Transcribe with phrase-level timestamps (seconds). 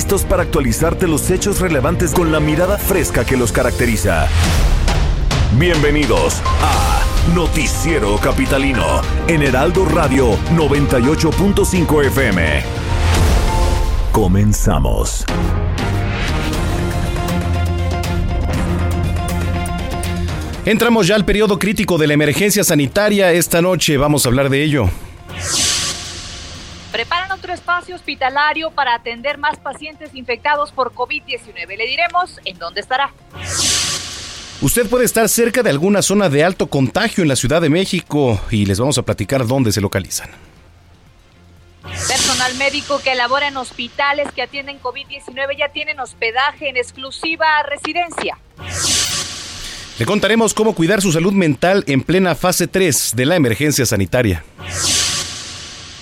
[0.00, 4.28] Listos para actualizarte los hechos relevantes con la mirada fresca que los caracteriza.
[5.58, 7.02] Bienvenidos a
[7.34, 12.62] Noticiero Capitalino en Heraldo Radio 98.5 FM.
[14.10, 15.26] Comenzamos.
[20.64, 23.32] Entramos ya al periodo crítico de la emergencia sanitaria.
[23.32, 24.88] Esta noche vamos a hablar de ello.
[26.92, 31.76] Preparan otro espacio hospitalario para atender más pacientes infectados por COVID-19.
[31.76, 33.12] Le diremos en dónde estará.
[34.60, 38.40] Usted puede estar cerca de alguna zona de alto contagio en la Ciudad de México
[38.50, 40.30] y les vamos a platicar dónde se localizan.
[41.82, 48.36] Personal médico que labora en hospitales que atienden COVID-19 ya tienen hospedaje en exclusiva residencia.
[49.98, 54.44] Le contaremos cómo cuidar su salud mental en plena fase 3 de la emergencia sanitaria.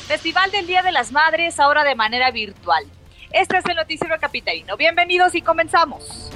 [0.08, 2.82] Festival del Día de las Madres ahora de manera virtual.
[3.30, 4.78] Este es el Noticiero Capitalino.
[4.78, 6.30] Bienvenidos y comenzamos.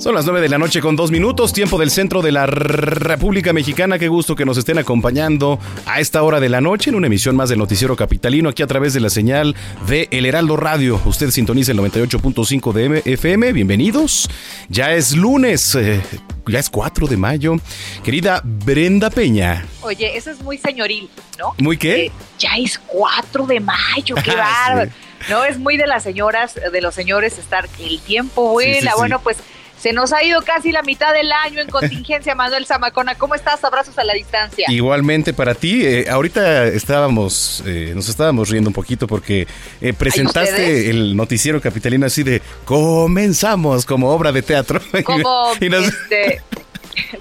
[0.00, 3.52] Son las 9 de la noche con dos minutos, tiempo del centro de la República
[3.52, 3.98] Mexicana.
[3.98, 7.36] Qué gusto que nos estén acompañando a esta hora de la noche en una emisión
[7.36, 9.54] más del Noticiero Capitalino, aquí a través de la señal
[9.86, 10.98] de El Heraldo Radio.
[11.04, 13.52] Usted sintoniza el 98.5 de FM.
[13.52, 14.30] Bienvenidos.
[14.70, 16.00] Ya es lunes, eh,
[16.46, 17.56] ya es 4 de mayo.
[18.02, 19.66] Querida Brenda Peña.
[19.82, 21.54] Oye, eso es muy señoril, ¿no?
[21.58, 22.06] ¿Muy qué?
[22.06, 24.90] Eh, ya es 4 de mayo, qué bárbaro.
[25.28, 28.72] No, es muy de las señoras, de los señores estar el tiempo vuela.
[28.72, 28.96] Sí, sí, sí.
[28.96, 29.36] Bueno, pues
[29.80, 33.14] se nos ha ido casi la mitad del año en contingencia, Manuel Zamacona.
[33.14, 33.62] ¿Cómo estás?
[33.64, 34.66] Abrazos a la distancia.
[34.68, 35.84] Igualmente para ti.
[35.86, 39.46] Eh, ahorita estábamos, eh, nos estábamos riendo un poquito porque
[39.80, 44.80] eh, presentaste el noticiero capitalino así de comenzamos como obra de teatro.
[45.04, 46.42] Como, Y nos- este...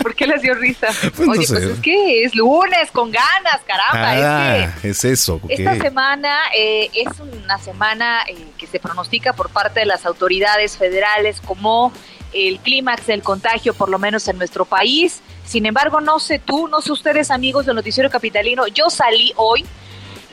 [0.02, 0.88] ¿Por qué les dio risa?
[1.16, 1.54] Pues no Oye, sé.
[1.54, 4.16] pues es que es lunes, con ganas, caramba.
[4.16, 5.40] es Ah, que es eso.
[5.48, 10.76] Esta semana eh, es una semana eh, que se pronostica por parte de las autoridades
[10.76, 11.94] federales como
[12.34, 15.22] el clímax del contagio, por lo menos en nuestro país.
[15.46, 19.66] Sin embargo, no sé tú, no sé ustedes, amigos del Noticiero Capitalino, yo salí hoy,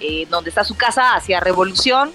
[0.00, 2.10] eh, donde está su casa, hacia Revolución,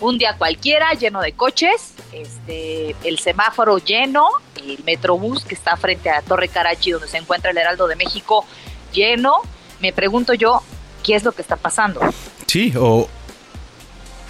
[0.00, 6.10] un día cualquiera, lleno de coches, este, el semáforo lleno, el metrobús que está frente
[6.10, 8.44] a Torre Carachi, donde se encuentra el Heraldo de México,
[8.92, 9.36] lleno.
[9.80, 10.62] Me pregunto yo,
[11.04, 12.00] ¿qué es lo que está pasando?
[12.46, 13.08] Sí, o...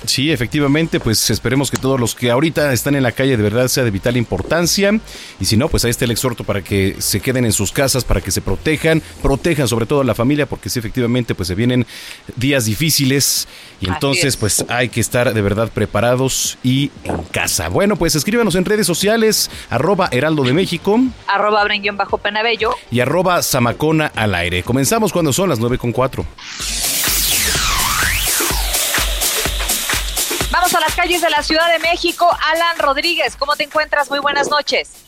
[0.05, 3.69] Sí, efectivamente, pues esperemos que todos los que ahorita están en la calle de verdad
[3.69, 4.99] sea de vital importancia.
[5.41, 8.05] Y si no, pues ahí está el exhorto para que se queden en sus casas,
[8.05, 11.55] para que se protejan, protejan sobre todo a la familia, porque sí, efectivamente, pues se
[11.55, 11.87] vienen
[12.37, 13.49] días difíciles.
[13.81, 14.37] Y entonces, es.
[14.37, 17.69] pues hay que estar de verdad preparados y en casa.
[17.69, 22.75] Bueno, pues escríbanos en redes sociales, arroba Heraldo de México Arroba bajo penabello.
[22.91, 24.63] y arroba Zamacona al aire.
[24.63, 25.79] Comenzamos cuando son las 9
[30.73, 30.73] con 4.
[30.73, 32.27] Vamos a las calles de la Ciudad de México.
[32.53, 34.11] Alan Rodríguez, ¿cómo te encuentras?
[34.11, 35.05] Muy buenas noches.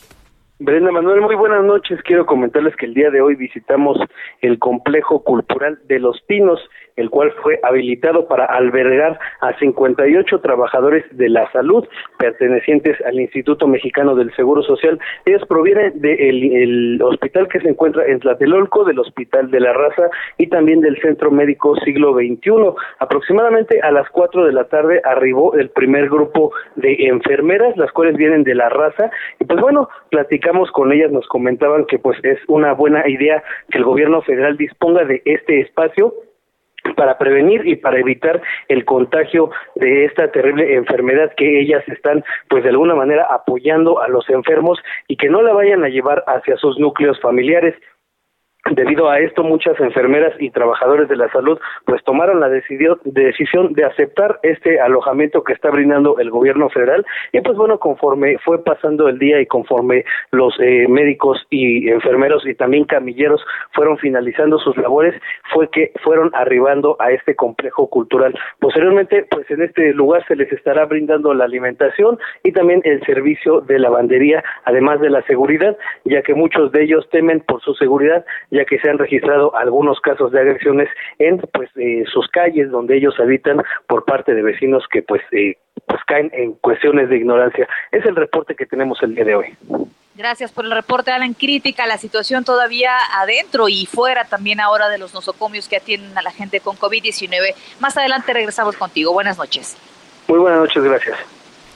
[0.59, 1.99] Brenda Manuel, muy buenas noches.
[2.03, 3.97] Quiero comentarles que el día de hoy visitamos
[4.41, 6.59] el complejo cultural de Los Pinos,
[6.95, 11.87] el cual fue habilitado para albergar a 58 trabajadores de la salud
[12.17, 14.99] pertenecientes al Instituto Mexicano del Seguro Social.
[15.25, 20.09] Ellos provienen del el hospital que se encuentra en Tlatelolco, del Hospital de la Raza
[20.37, 22.51] y también del Centro Médico Siglo XXI.
[22.99, 28.15] Aproximadamente a las 4 de la tarde arribó el primer grupo de enfermeras, las cuales
[28.15, 29.11] vienen de la raza.
[29.39, 33.77] Y pues bueno, platicamos con ellas, nos comentaban que pues es una buena idea que
[33.77, 36.13] el gobierno federal disponga de este espacio
[36.95, 42.63] para prevenir y para evitar el contagio de esta terrible enfermedad que ellas están pues
[42.63, 46.57] de alguna manera apoyando a los enfermos y que no la vayan a llevar hacia
[46.57, 47.75] sus núcleos familiares.
[48.69, 53.85] Debido a esto, muchas enfermeras y trabajadores de la salud pues tomaron la decisión de
[53.85, 59.09] aceptar este alojamiento que está brindando el gobierno federal y pues bueno, conforme fue pasando
[59.09, 63.43] el día y conforme los eh, médicos y enfermeros y también camilleros
[63.73, 65.19] fueron finalizando sus labores,
[65.51, 68.37] fue que fueron arribando a este complejo cultural.
[68.59, 73.61] Posteriormente, pues en este lugar se les estará brindando la alimentación y también el servicio
[73.61, 75.75] de lavandería, además de la seguridad,
[76.05, 79.99] ya que muchos de ellos temen por su seguridad ya que se han registrado algunos
[80.01, 84.83] casos de agresiones en pues eh, sus calles donde ellos habitan por parte de vecinos
[84.91, 85.57] que pues eh,
[85.87, 87.67] pues caen en cuestiones de ignorancia.
[87.91, 89.57] Es el reporte que tenemos el día de hoy.
[90.15, 91.33] Gracias por el reporte, Alan.
[91.33, 96.21] Crítica la situación todavía adentro y fuera también ahora de los nosocomios que atienden a
[96.21, 97.55] la gente con COVID-19.
[97.79, 99.13] Más adelante regresamos contigo.
[99.13, 99.77] Buenas noches.
[100.27, 101.17] Muy buenas noches, gracias.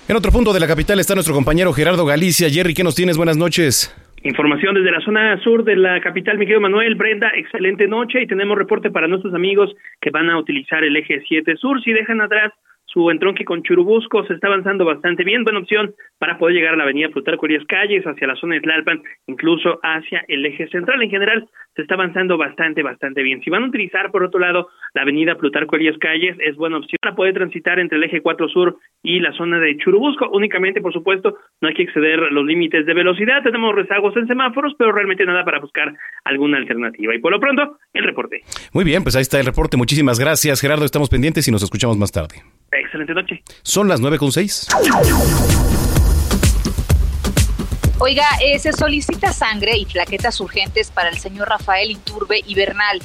[0.08, 2.50] En otro punto de la capital está nuestro compañero Gerardo Galicia.
[2.50, 3.18] Jerry, ¿qué nos tienes?
[3.18, 3.92] Buenas noches.
[4.26, 6.96] Información desde la zona sur de la capital, mi querido Manuel.
[6.96, 11.22] Brenda, excelente noche y tenemos reporte para nuestros amigos que van a utilizar el eje
[11.28, 11.80] 7 sur.
[11.84, 12.52] Si dejan atrás
[12.96, 15.44] su entronque con Churubusco se está avanzando bastante bien.
[15.44, 18.62] Buena opción para poder llegar a la avenida Plutarco Elías Calles, hacia la zona de
[18.62, 21.02] Tlalpan, incluso hacia el eje central.
[21.02, 21.46] En general,
[21.76, 23.42] se está avanzando bastante, bastante bien.
[23.42, 26.98] Si van a utilizar, por otro lado, la avenida Plutarco Elías Calles, es buena opción
[27.02, 30.30] para poder transitar entre el eje 4 sur y la zona de Churubusco.
[30.30, 33.44] Únicamente, por supuesto, no hay que exceder los límites de velocidad.
[33.44, 35.94] Tenemos rezagos en semáforos, pero realmente nada para buscar
[36.24, 37.14] alguna alternativa.
[37.14, 38.40] Y por lo pronto, el reporte.
[38.72, 39.76] Muy bien, pues ahí está el reporte.
[39.76, 40.86] Muchísimas gracias, Gerardo.
[40.86, 42.36] Estamos pendientes y nos escuchamos más tarde.
[42.80, 43.44] Excelente noche.
[43.64, 44.68] Son las nueve con seis.
[48.00, 53.02] Oiga, eh, se solicita sangre y plaquetas urgentes para el señor Rafael Iturbe y Bernal.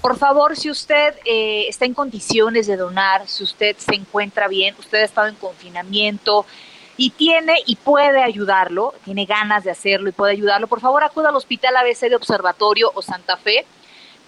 [0.00, 4.74] Por favor, si usted eh, está en condiciones de donar, si usted se encuentra bien,
[4.78, 6.46] usted ha estado en confinamiento
[6.96, 11.30] y tiene y puede ayudarlo, tiene ganas de hacerlo y puede ayudarlo, por favor acuda
[11.30, 13.66] al Hospital ABC de Observatorio o Santa Fe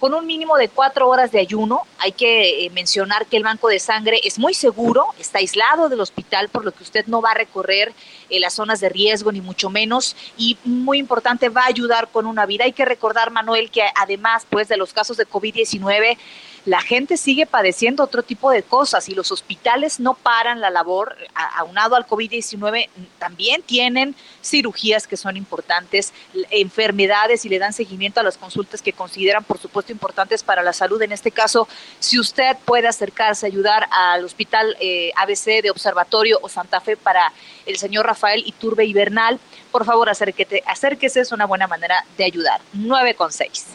[0.03, 1.83] con un mínimo de cuatro horas de ayuno.
[1.97, 6.01] Hay que eh, mencionar que el banco de sangre es muy seguro, está aislado del
[6.01, 7.93] hospital, por lo que usted no va a recorrer
[8.29, 10.17] eh, las zonas de riesgo, ni mucho menos.
[10.37, 12.65] Y muy importante, va a ayudar con una vida.
[12.65, 16.17] Hay que recordar, Manuel, que además pues, de los casos de COVID-19,
[16.65, 21.17] la gente sigue padeciendo otro tipo de cosas y los hospitales no paran la labor,
[21.57, 22.87] aunado al COVID-19,
[23.19, 26.13] también tienen cirugías que son importantes,
[26.51, 30.73] enfermedades y le dan seguimiento a las consultas que consideran, por supuesto, importantes para la
[30.73, 31.01] salud.
[31.01, 31.69] En este caso,
[31.99, 37.31] si usted puede acercarse, ayudar al Hospital eh, ABC de Observatorio o Santa Fe para
[37.65, 39.39] el señor Rafael Iturbe Ibernal,
[39.71, 42.59] por favor, acérquete, acérquese, es una buena manera de ayudar.
[42.73, 43.67] 9 con 6.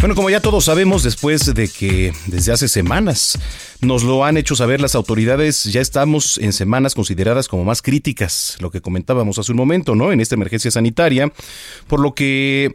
[0.00, 3.36] Bueno, como ya todos sabemos, después de que desde hace semanas
[3.80, 8.56] nos lo han hecho saber las autoridades, ya estamos en semanas consideradas como más críticas,
[8.60, 10.12] lo que comentábamos hace un momento, ¿no?
[10.12, 11.32] En esta emergencia sanitaria,
[11.88, 12.74] por lo que...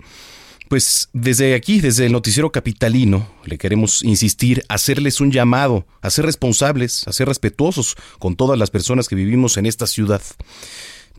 [0.74, 6.26] Pues desde aquí, desde el noticiero capitalino, le queremos insistir, hacerles un llamado, a ser
[6.26, 10.24] responsables, a ser respetuosos con todas las personas que vivimos en esta ciudad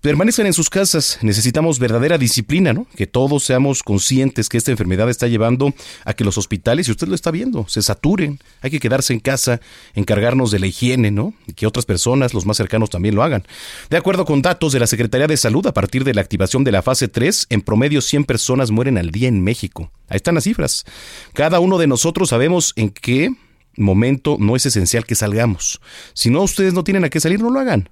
[0.04, 1.18] permanezcan en sus casas.
[1.22, 2.86] Necesitamos verdadera disciplina, ¿no?
[2.94, 5.72] Que todos seamos conscientes que esta enfermedad está llevando
[6.04, 8.38] a que los hospitales, y usted lo está viendo, se saturen.
[8.60, 9.62] Hay que quedarse en casa,
[9.94, 11.32] encargarnos de la higiene, ¿no?
[11.46, 13.46] Y que otras personas, los más cercanos, también lo hagan.
[13.88, 16.72] De acuerdo con datos de la Secretaría de Salud, a partir de la activación de
[16.72, 19.90] la fase 3, en promedio 100 personas mueren al día en México.
[20.10, 20.84] Ahí están las cifras.
[21.32, 23.30] Cada uno de nosotros sabemos en qué
[23.78, 25.80] momento no es esencial que salgamos.
[26.12, 27.88] Si no, ustedes no tienen a qué salir, no lo hagan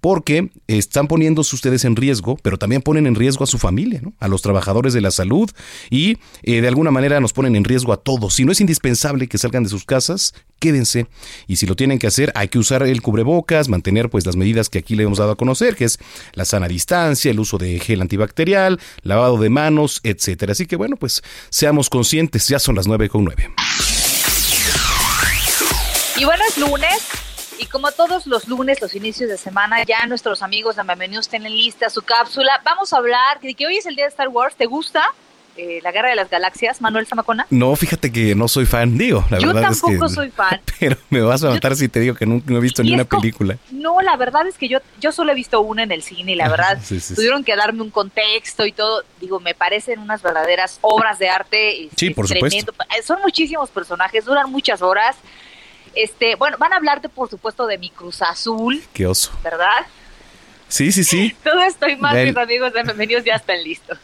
[0.00, 4.28] porque están poniéndose ustedes en riesgo, pero también ponen en riesgo a su familia, a
[4.28, 5.50] los trabajadores de la salud
[5.90, 8.34] y eh, de alguna manera nos ponen en riesgo a todos.
[8.34, 11.06] Si no es indispensable que salgan de sus casas, quédense
[11.46, 14.68] y si lo tienen que hacer hay que usar el cubrebocas, mantener pues las medidas
[14.68, 15.98] que aquí le hemos dado a conocer, que es
[16.32, 20.52] la sana distancia, el uso de gel antibacterial, lavado de manos, etcétera.
[20.52, 23.50] Así que bueno, pues seamos conscientes, ya son las nueve con nueve.
[26.16, 26.98] Y bueno, es lunes,
[27.70, 31.88] como todos los lunes, los inicios de semana, ya nuestros amigos de Bienvenidos tienen lista
[31.88, 32.60] su cápsula.
[32.64, 34.56] Vamos a hablar de que hoy es el día de Star Wars.
[34.56, 35.02] ¿Te gusta?
[35.56, 37.46] Eh, la Guerra de las Galaxias, Manuel Zamacona?
[37.50, 40.60] No, fíjate que no soy fan, digo, la Yo verdad tampoco es que, soy fan.
[40.80, 42.94] Pero me vas a matar si te digo que no, no he visto ni Y
[42.94, 43.56] una película.
[43.70, 46.36] No, la verdad es que yo, yo solo he visto una en el cine y
[46.36, 47.14] la verdad Sí, sí, sí.
[47.14, 49.04] tuvieron que darme un contexto y todo.
[49.20, 51.84] Digo, me parecen unas verdaderas obras de arte.
[51.84, 52.72] este, Sí, por supuesto.
[52.96, 55.16] Eh, Son muchísimos personajes, duran muchas horas.
[55.94, 59.32] Este, bueno, van a hablarte, por supuesto, de mi Cruz Azul, Qué oso.
[59.42, 59.86] ¿verdad?
[60.68, 61.36] Sí, sí, sí.
[61.44, 62.28] Todo esto y más, Ven.
[62.28, 63.98] mis amigos de Bienvenidos ya están listos.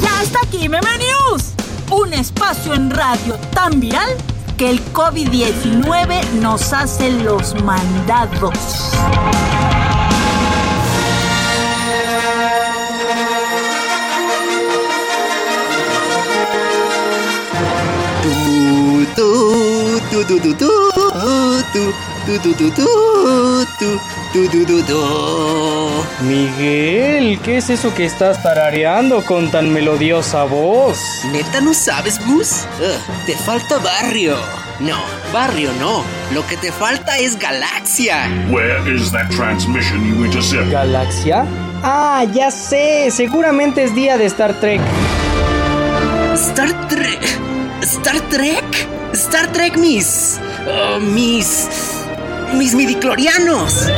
[0.00, 1.52] Ya está aquí Meme News,
[1.90, 4.10] un espacio en radio tan viral
[4.58, 8.52] que el COVID-19 nos hace los mandados.
[19.14, 20.70] Tu, tu, tu, tu, tu,
[21.72, 21.92] tu,
[22.24, 22.74] tu, tu,
[24.32, 25.00] tu, tu, tu, tu.
[26.22, 30.98] Miguel, ¿qué es eso que estás tarareando con tan melodiosa voz?
[31.32, 32.64] ¿Neta no sabes, Gus?
[32.80, 34.36] Ugh, te falta barrio.
[34.80, 34.96] No,
[35.32, 36.04] barrio no.
[36.32, 38.28] Lo que te falta es galaxia.
[38.50, 40.70] Where is that transmission you intercept?
[40.70, 41.44] ¿Galaxia?
[41.82, 44.80] Ah, ya sé, seguramente es día de Star Trek.
[46.34, 47.20] Star Trek.
[47.82, 48.86] Star Trek.
[49.12, 50.38] Star Trek, mis.
[50.66, 51.66] oh, mis.
[52.54, 53.88] mis midiclorianos.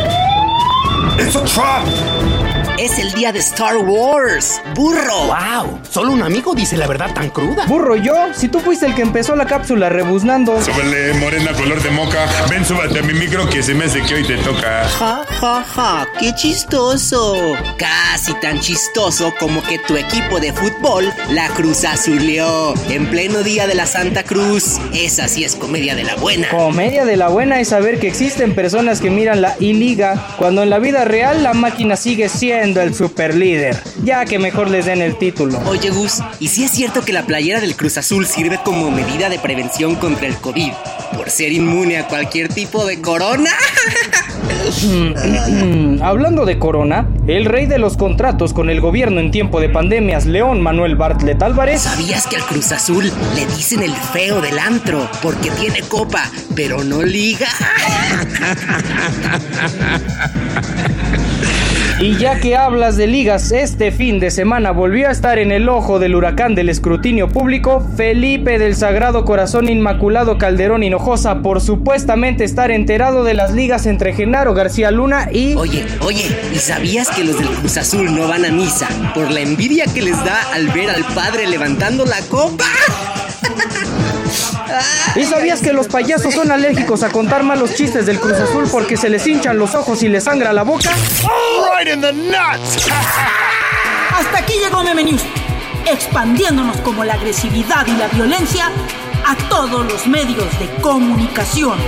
[1.19, 2.34] It's a trap!
[2.77, 4.61] Es el día de Star Wars.
[4.75, 5.27] ¡Burro!
[5.27, 5.79] ¡Wow!
[5.89, 7.67] Solo un amigo dice la verdad tan cruda.
[7.67, 10.61] Burro, yo, si tú fuiste el que empezó la cápsula rebuznando.
[10.61, 12.27] Súbele, morena color de moca.
[12.51, 14.89] Ven, súbate a mi micro que se me hace que hoy te toca.
[14.89, 17.55] Ja, ja, ja, qué chistoso.
[17.79, 23.69] Casi tan chistoso como que tu equipo de fútbol la Cruz Azuleó en pleno día
[23.69, 24.81] de la Santa Cruz.
[24.93, 26.49] Esa sí es comedia de la buena.
[26.49, 30.71] Comedia de la buena es saber que existen personas que miran la I-Liga cuando en
[30.71, 33.77] la vida real la máquina sigue siendo el super líder.
[34.05, 35.61] Ya que mejor les den el título.
[35.67, 39.29] Oye, Gus, ¿y si es cierto que la playera del Cruz Azul sirve como medida
[39.29, 40.73] de prevención contra el COVID?
[41.15, 43.51] Por ser inmune a cualquier tipo de corona.
[46.03, 50.25] Hablando de corona, el rey de los contratos con el gobierno en tiempo de pandemias,
[50.25, 51.83] León Manuel Bartlett Álvarez.
[51.83, 56.83] ¿Sabías que al Cruz Azul le dicen el feo del antro porque tiene copa, pero
[56.83, 57.49] no liga?
[62.01, 65.69] Y ya que hablas de ligas, este fin de semana volvió a estar en el
[65.69, 72.43] ojo del huracán del escrutinio público Felipe del Sagrado Corazón Inmaculado Calderón Hinojosa por supuestamente
[72.43, 75.55] estar enterado de las ligas entre Genaro García Luna y...
[75.55, 79.41] Oye, oye, ¿y sabías que los del Cruz Azul no van a misa por la
[79.41, 82.65] envidia que les da al ver al padre levantando la copa?
[85.17, 88.97] ¿Y sabías que los payasos son alérgicos a contar malos chistes del Cruz Azul porque
[88.97, 90.91] se les hinchan los ojos y les sangra la boca?
[94.11, 95.23] Hasta aquí llegó Meme News,
[95.87, 98.71] expandiéndonos como la agresividad y la violencia
[99.27, 101.79] a todos los medios de comunicación.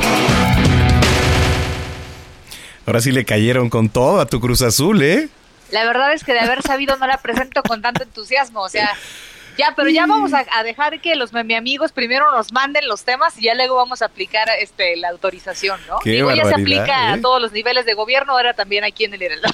[2.86, 5.28] Ahora sí le cayeron con todo a tu Cruz Azul, ¿eh?
[5.70, 8.90] La verdad es que de haber sabido no la presento con tanto entusiasmo, o sea,
[9.58, 13.04] ya, pero ya vamos a, a dejar que los meme amigos primero nos manden los
[13.04, 15.98] temas y ya luego vamos a aplicar este la autorización, ¿no?
[16.00, 17.12] Qué Digo, ya se aplica ¿eh?
[17.14, 19.48] a todos los niveles de gobierno, ahora también aquí en el Heraldo.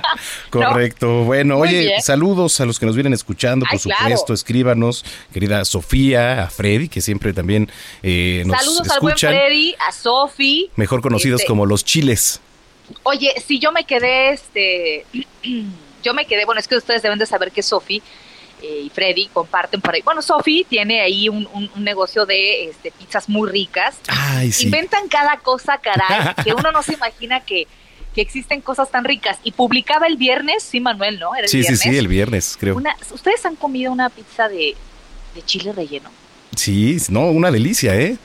[0.50, 1.24] Correcto.
[1.24, 2.02] Bueno, Muy oye, bien.
[2.02, 4.02] saludos a los que nos vienen escuchando, por Ay, claro.
[4.04, 4.32] supuesto.
[4.34, 7.70] Escríbanos, querida Sofía, a Freddy, que siempre también
[8.02, 9.32] eh, nos Saludos al buen escuchan.
[9.34, 10.70] Freddy, a Sofi.
[10.76, 12.40] Mejor conocidos Este, como los chiles.
[13.02, 15.06] Oye, si yo me quedé, este,
[16.02, 18.02] yo me quedé, bueno, es que ustedes deben de saber que Sofi
[18.62, 20.02] eh, y Freddy comparten por ahí.
[20.02, 23.96] Bueno, Sofi tiene ahí un, un- un negocio de este, pizzas muy ricas.
[24.08, 24.64] Ay, sí.
[24.64, 27.66] Inventan cada cosa, caray, que uno no se imagina que,
[28.14, 29.38] que existen cosas tan ricas.
[29.44, 31.34] Y publicaba el viernes, sí, Manuel, ¿no?
[31.34, 31.80] Era el Sí, sí, viernes.
[31.80, 32.76] sí, el viernes, creo.
[32.76, 34.74] Una- ¿Ustedes han comido una pizza de,
[35.34, 36.10] de chile relleno?
[36.54, 38.16] Sí, no, una delicia, ¿eh?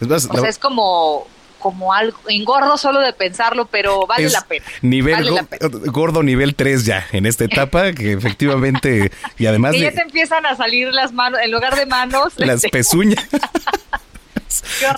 [0.00, 1.26] Es más, O la- sea, es como,
[1.60, 4.64] como algo engordo solo de pensarlo, pero vale es la pena.
[4.82, 5.68] Nivel Vale go- la pena.
[5.92, 10.44] gordo nivel 3 ya en esta etapa, que efectivamente, y además ya de te empiezan
[10.46, 12.32] a salir las manos, en lugar de manos.
[12.36, 13.24] las este, pezuñas.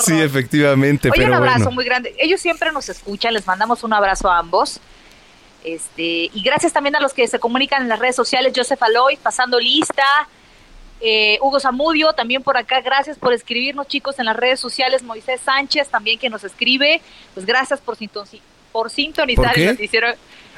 [0.00, 1.72] Sí, efectivamente, Oye, un abrazo bueno.
[1.72, 2.14] muy grande.
[2.18, 4.80] Ellos siempre nos escuchan, les mandamos un abrazo a ambos.
[5.62, 9.16] Este, y gracias también a los que se comunican en las redes sociales, Joseph Aloy,
[9.16, 10.02] pasando lista,
[11.02, 15.40] eh, Hugo Zamudio, también por acá, gracias por escribirnos chicos en las redes sociales, Moisés
[15.44, 17.00] Sánchez también que nos escribe,
[17.34, 17.96] pues gracias por,
[18.70, 19.62] por sintonizar ¿Por qué?
[19.64, 20.08] el noticiero,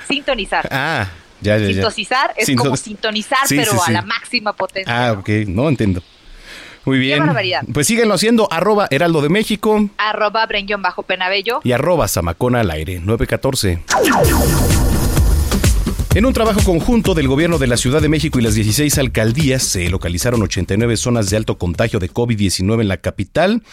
[0.07, 0.69] sintonizar.
[0.71, 1.09] Ah,
[1.41, 1.73] ya, ya, ya.
[1.73, 5.09] Sintonizar es como sintonizar, Sí, pero sí, a la máxima potencia.
[5.09, 6.03] Ah, ok, no entiendo.
[6.85, 7.25] Muy bien.
[7.25, 7.63] barbaridad.
[7.73, 11.61] Pues síguenlo haciendo, arroba Heraldo de México Arroba Brenguión bajo Penabello.
[11.65, 14.94] y arroba Zamacona al aire, 914.
[16.15, 19.65] En un trabajo conjunto del gobierno de la Ciudad de México y las 16 alcaldías
[19.65, 23.65] se localizaron 89 zonas de alto contagio de COVID-19 en la capital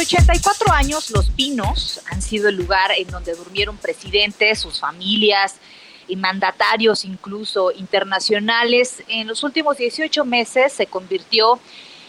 [0.00, 5.56] Durante 84 años, Los Pinos han sido el lugar en donde durmieron presidentes, sus familias
[6.08, 9.02] y mandatarios incluso internacionales.
[9.08, 11.60] En los últimos 18 meses se convirtió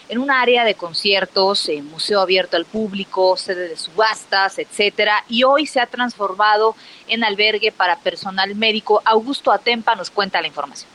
[0.08, 5.68] en un área de conciertos, museo abierto al público, sede de subastas, etcétera, y hoy
[5.68, 6.78] se ha transformado
[7.10, 9.02] en albergue para personal médico.
[9.04, 10.91] Augusto Atempa nos cuenta la información.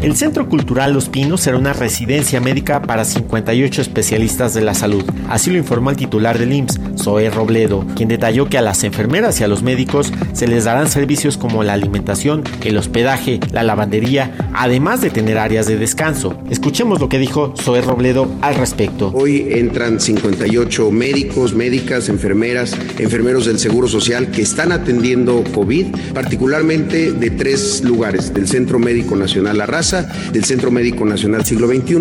[0.00, 5.02] El Centro Cultural Los Pinos será una residencia médica para 58 especialistas de la salud.
[5.28, 9.40] Así lo informó el titular del IMSS, Zoé Robledo, quien detalló que a las enfermeras
[9.40, 14.36] y a los médicos se les darán servicios como la alimentación, el hospedaje, la lavandería,
[14.54, 16.38] además de tener áreas de descanso.
[16.48, 19.10] Escuchemos lo que dijo Zoé Robledo al respecto.
[19.14, 27.10] Hoy entran 58 médicos, médicas, enfermeras, enfermeros del Seguro Social que están atendiendo COVID, particularmente
[27.10, 31.96] de tres lugares, del Centro Médico Nacional Del Centro Médico Nacional Siglo XXI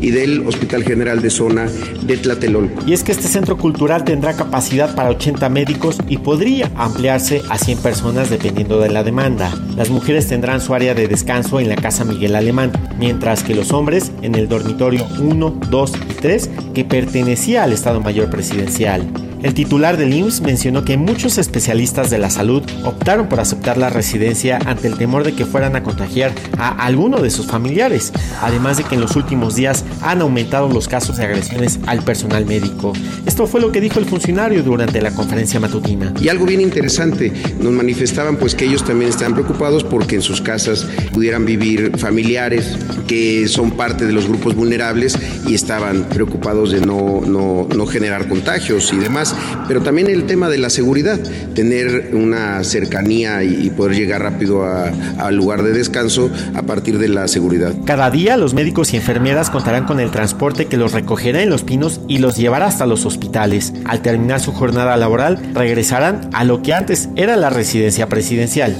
[0.00, 1.66] y del Hospital General de Zona
[2.02, 2.84] de Tlatelolco.
[2.86, 7.58] Y es que este centro cultural tendrá capacidad para 80 médicos y podría ampliarse a
[7.58, 9.52] 100 personas dependiendo de la demanda.
[9.76, 13.72] Las mujeres tendrán su área de descanso en la Casa Miguel Alemán, mientras que los
[13.72, 19.31] hombres en el dormitorio 1, 2 y 3 que pertenecía al Estado Mayor Presidencial.
[19.42, 23.90] El titular del IMSS mencionó que muchos especialistas de la salud optaron por aceptar la
[23.90, 28.76] residencia ante el temor de que fueran a contagiar a alguno de sus familiares, además
[28.76, 32.92] de que en los últimos días han aumentado los casos de agresiones al personal médico.
[33.26, 36.14] Esto fue lo que dijo el funcionario durante la conferencia matutina.
[36.20, 40.40] Y algo bien interesante, nos manifestaban pues que ellos también estaban preocupados porque en sus
[40.40, 42.76] casas pudieran vivir familiares
[43.08, 45.18] que son parte de los grupos vulnerables
[45.48, 49.31] y estaban preocupados de no, no, no generar contagios y demás
[49.68, 51.18] pero también el tema de la seguridad,
[51.54, 57.28] tener una cercanía y poder llegar rápido al lugar de descanso a partir de la
[57.28, 57.74] seguridad.
[57.84, 61.62] Cada día los médicos y enfermeras contarán con el transporte que los recogerá en Los
[61.62, 63.72] Pinos y los llevará hasta los hospitales.
[63.84, 68.76] Al terminar su jornada laboral, regresarán a lo que antes era la residencia presidencial.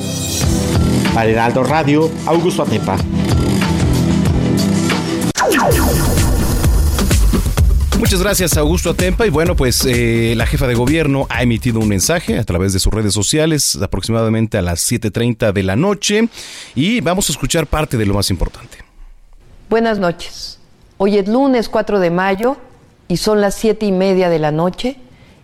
[1.14, 2.96] Para Heraldo Radio, Augusto Atepa.
[8.02, 9.28] Muchas gracias, Augusto Atempa.
[9.28, 12.80] Y bueno, pues eh, la jefa de gobierno ha emitido un mensaje a través de
[12.80, 16.28] sus redes sociales aproximadamente a las 7.30 de la noche.
[16.74, 18.78] Y vamos a escuchar parte de lo más importante.
[19.70, 20.58] Buenas noches.
[20.96, 22.56] Hoy es lunes 4 de mayo
[23.06, 24.96] y son las 7 y media de la noche.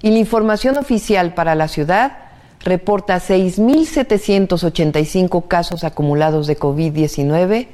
[0.03, 2.19] Y la información oficial para la ciudad
[2.65, 7.69] reporta 6.785 casos acumulados de COVID-19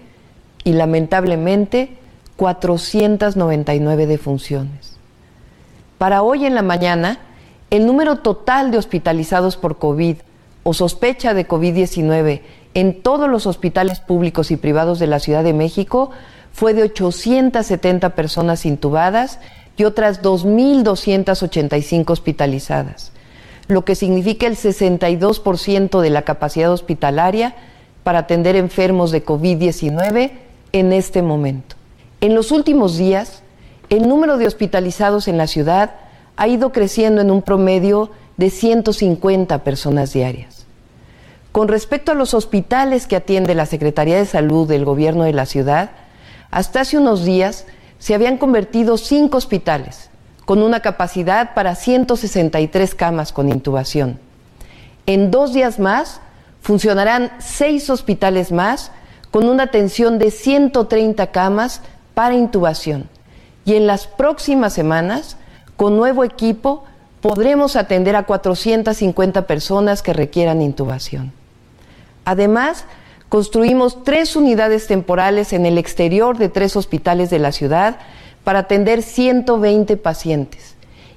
[0.62, 2.04] y lamentablemente
[2.37, 4.97] 499 defunciones.
[5.99, 7.18] Para hoy en la mañana,
[7.70, 10.16] el número total de hospitalizados por COVID
[10.62, 12.40] o sospecha de COVID-19
[12.75, 16.11] en todos los hospitales públicos y privados de la Ciudad de México
[16.53, 19.38] fue de 870 personas intubadas
[19.77, 23.12] y otras 2.285 hospitalizadas,
[23.68, 27.55] lo que significa el 62% de la capacidad hospitalaria
[28.03, 30.33] para atender enfermos de COVID-19
[30.73, 31.77] en este momento.
[32.20, 33.42] En los últimos días,
[33.90, 35.92] el número de hospitalizados en la ciudad
[36.37, 40.66] ha ido creciendo en un promedio de 150 personas diarias.
[41.53, 45.46] Con respecto a los hospitales que atiende la Secretaría de Salud del Gobierno de la
[45.46, 45.90] ciudad,
[46.50, 47.66] hasta hace unos días
[47.98, 50.11] se habían convertido cinco hospitales
[50.44, 54.18] con una capacidad para 163 camas con intubación.
[55.07, 56.20] En dos días más
[56.61, 58.90] funcionarán seis hospitales más
[59.31, 61.83] con una atención de 130 camas
[62.14, 63.09] para intubación.
[63.64, 65.37] Y en las próximas semanas,
[65.77, 66.85] con nuevo equipo,
[67.20, 71.33] podremos atender a 450 personas que requieran intubación.
[72.24, 72.85] Además,
[73.29, 77.96] construimos tres unidades temporales en el exterior de tres hospitales de la ciudad
[78.44, 80.74] para atender 120 pacientes.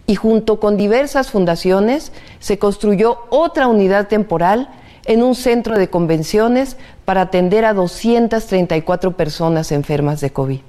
[0.07, 4.69] Y junto con diversas fundaciones se construyó otra unidad temporal
[5.05, 10.59] en un centro de convenciones para atender a 234 personas enfermas de COVID.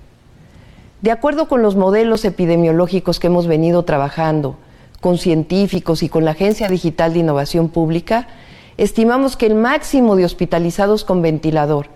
[1.00, 4.56] De acuerdo con los modelos epidemiológicos que hemos venido trabajando
[5.00, 8.26] con científicos y con la Agencia Digital de Innovación Pública,
[8.78, 11.86] estimamos que el máximo de hospitalizados con ventilador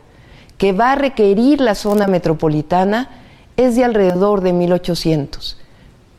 [0.57, 3.11] que va a requerir la zona metropolitana
[3.57, 5.57] es de alrededor de 1.800,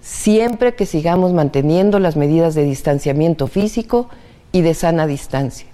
[0.02, 4.10] siempre que sigamos manteniendo las medidas de distanciamiento físico
[4.52, 5.68] y de sana distancia.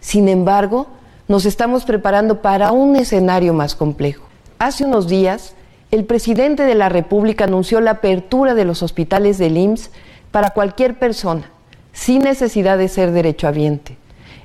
[0.00, 0.88] Sin embargo,
[1.28, 4.24] nos estamos preparando para un escenario más complejo.
[4.58, 5.54] Hace unos días,
[5.92, 9.90] el presidente de la República anunció la apertura de los hospitales del IMSS
[10.30, 11.50] para cualquier persona,
[11.92, 13.98] sin necesidad de ser derechohabiente.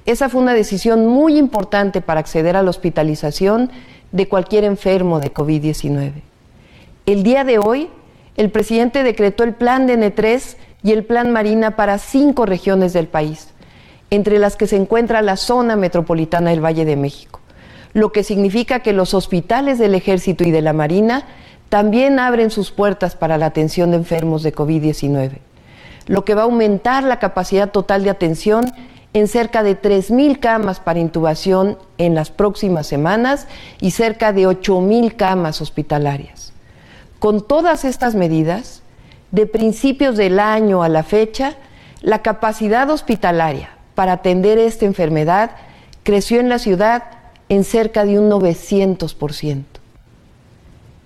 [0.05, 3.71] Esa fue una decisión muy importante para acceder a la hospitalización
[4.11, 6.11] de cualquier enfermo de COVID-19.
[7.05, 7.89] El día de hoy,
[8.35, 13.07] el presidente decretó el plan de N3 y el plan Marina para cinco regiones del
[13.07, 13.53] país
[14.09, 17.39] entre las que se encuentra la zona metropolitana del Valle de México,
[17.97, 21.23] lo que significa que los hospitales del Ejército y de la Marina
[21.69, 25.39] también abren sus puertas para la atención de enfermos de COVID-19,
[26.05, 28.71] lo que va a aumentar la capacidad total de atención
[29.13, 33.47] en cerca de 3.000 camas para intubación en las próximas semanas
[33.81, 36.53] y cerca de 8.000 camas hospitalarias.
[37.17, 38.83] Con todas estas medidas,
[39.31, 41.55] de principios del año a la fecha,
[42.01, 45.49] la capacidad hospitalaria para atender esta enfermedad
[46.03, 47.16] creció en la ciudad
[47.49, 49.63] en cerca de un 900%.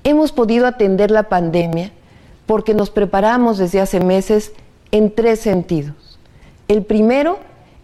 [0.04, 1.92] Hemos podido atender la pandemia
[2.46, 4.52] porque nos preparamos desde hace meses
[4.92, 6.20] en tres sentidos.
[6.68, 7.40] El primero,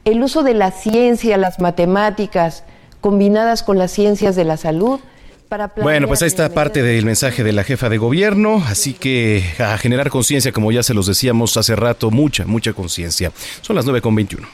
[0.06, 2.64] el uso de la ciencia, las matemáticas,
[3.02, 5.00] combinadas con las ciencias de la salud,
[5.48, 9.46] para bueno, pues ahí está parte del mensaje de la jefa de gobierno, así que
[9.60, 13.32] a generar conciencia, como ya se los decíamos hace rato, mucha, mucha conciencia.
[13.62, 14.46] Son las 9.21.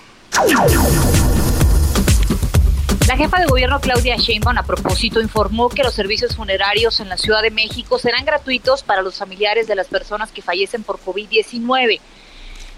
[3.07, 7.17] La jefa de gobierno Claudia Sheinbaum a propósito informó que los servicios funerarios en la
[7.17, 11.99] Ciudad de México serán gratuitos para los familiares de las personas que fallecen por COVID-19.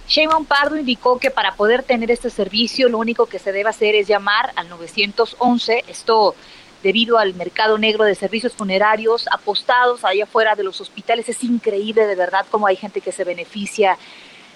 [0.08, 3.94] Sheinbaum Pardo indicó que para poder tener este servicio lo único que se debe hacer
[3.94, 6.36] es llamar al 911, esto
[6.82, 11.30] debido al mercado negro de servicios funerarios apostados allá afuera de los hospitales.
[11.30, 13.98] Es increíble de verdad cómo hay gente que se beneficia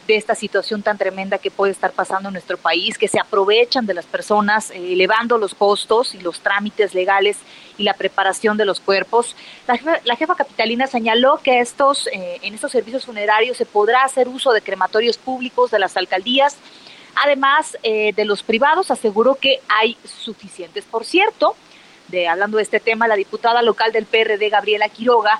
[0.10, 3.86] de esta situación tan tremenda que puede estar pasando en nuestro país, que se aprovechan
[3.86, 7.38] de las personas, eh, elevando los costos y los trámites legales
[7.78, 9.36] y la preparación de los cuerpos.
[9.68, 14.52] La jefa, capitalina señaló que estos, eh, en estos servicios funerarios se podrá hacer uso
[14.52, 16.58] de crematorios públicos de las alcaldías,
[17.14, 20.86] además eh, de los privados, aseguró que hay suficientes.
[20.86, 21.56] Por cierto,
[22.08, 25.40] de, hablando de este tema, la diputada local del PRD, Gabriela Quiroga,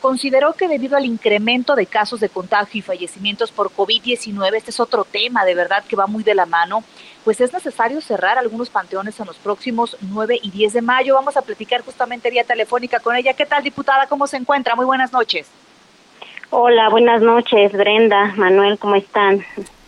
[0.00, 4.80] consideró que debido al incremento de casos de contagio y fallecimientos por COVID-19, este es
[4.80, 6.82] otro tema de verdad que va muy de la mano,
[7.24, 11.14] pues es necesario cerrar algunos panteones en los próximos 9 y 10 de mayo.
[11.14, 13.34] Vamos a platicar justamente vía telefónica con ella.
[13.34, 14.06] ¿Qué tal, diputada?
[14.06, 14.74] ¿Cómo se encuentra?
[14.74, 15.46] Muy buenas noches.
[16.50, 19.44] Hola, buenas noches, Brenda, Manuel, ¿cómo están?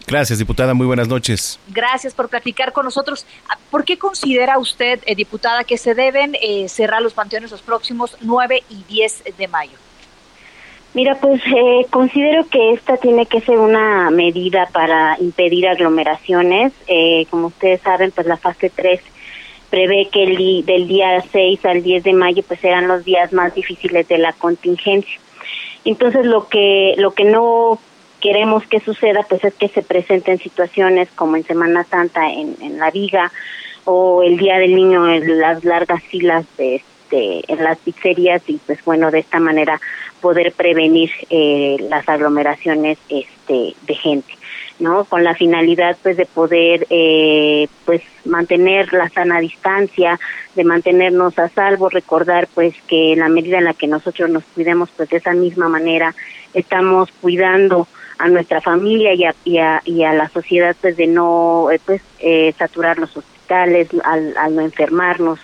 [0.07, 0.75] Gracias, diputada.
[0.75, 1.59] Muy buenas noches.
[1.69, 3.27] Gracias por platicar con nosotros.
[3.71, 8.17] ¿Por qué considera usted, eh, diputada, que se deben eh, cerrar los panteones los próximos
[8.21, 9.79] 9 y 10 de mayo?
[10.95, 16.73] Mira, pues eh, considero que esta tiene que ser una medida para impedir aglomeraciones.
[16.87, 19.01] Eh, como ustedes saben, pues la fase 3
[19.71, 23.55] prevé que el del día 6 al 10 de mayo pues serán los días más
[23.55, 25.19] difíciles de la contingencia.
[25.87, 27.79] Entonces lo que lo que no
[28.21, 32.79] queremos que suceda pues es que se presenten situaciones como en Semana Santa en, en
[32.79, 33.33] la Viga
[33.87, 38.59] o el Día del Niño en las largas filas de este, en las pizzerías y
[38.67, 39.81] pues bueno de esta manera
[40.21, 44.35] poder prevenir eh, las aglomeraciones este, de gente
[44.79, 50.19] no con la finalidad pues de poder eh, pues mantener la sana distancia
[50.55, 54.45] de mantenernos a salvo recordar pues que en la medida en la que nosotros nos
[54.55, 56.15] cuidemos pues de esa misma manera
[56.55, 57.87] estamos cuidando
[58.19, 61.81] a nuestra familia y a, y a, y a la sociedad pues de no eh,
[61.85, 62.01] pues
[62.57, 65.41] saturar los hospitales al, al no enfermarnos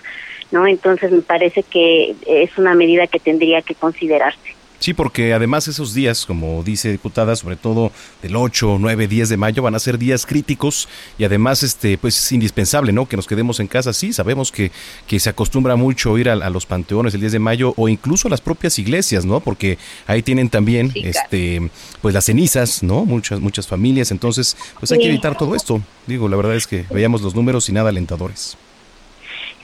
[0.51, 0.67] ¿no?
[0.67, 4.59] Entonces me parece que es una medida que tendría que considerarse.
[4.81, 7.91] Sí, porque además esos días, como dice diputada, sobre todo
[8.23, 12.17] del 8, 9, 10 de mayo, van a ser días críticos y además este pues
[12.17, 13.07] es indispensable, ¿no?
[13.07, 13.93] Que nos quedemos en casa.
[13.93, 14.71] Sí, sabemos que,
[15.09, 18.31] que se acostumbra mucho ir a, los panteones el 10 de mayo o incluso a
[18.31, 19.41] las propias iglesias, ¿no?
[19.41, 23.05] Porque ahí tienen también este pues las cenizas, ¿no?
[23.05, 25.83] Muchas muchas familias, entonces pues hay que evitar todo esto.
[26.07, 28.57] Digo, la verdad es que veíamos los números y nada alentadores.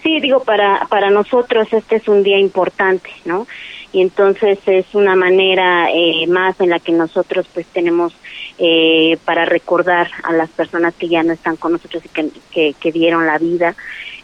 [0.04, 3.46] Sí, digo, para, para nosotros este es un día importante, ¿no?
[3.90, 8.14] Y entonces es una manera eh, más en la que nosotros pues tenemos
[8.58, 12.92] eh, para recordar a las personas que ya no están con nosotros y que, que,
[12.92, 13.74] dieron la vida,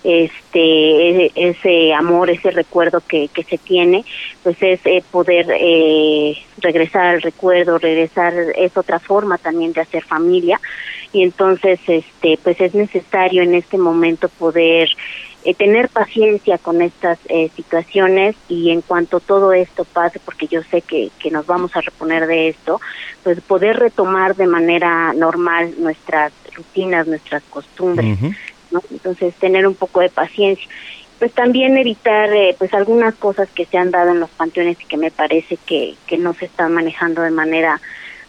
[0.05, 4.05] este e, ese amor, ese recuerdo que, que se tiene,
[4.43, 10.05] pues es eh, poder eh, regresar al recuerdo, regresar, es otra forma también de hacer
[10.05, 10.61] familia
[11.13, 14.89] y entonces este pues es necesario en este momento poder
[15.43, 20.63] eh, tener paciencia con estas eh, situaciones y en cuanto todo esto pase, porque yo
[20.65, 22.81] sé que, que nos vamos a reponer de esto,
[23.23, 28.19] pues poder retomar de manera normal nuestras rutinas, nuestras costumbres,
[28.71, 28.83] ¿no?
[28.91, 30.69] Entonces tener un poco de paciencia.
[31.19, 34.87] Pues también evitar eh, pues algunas cosas que se han dado en los panteones y
[34.87, 37.81] que me parece que, que no se están manejando de manera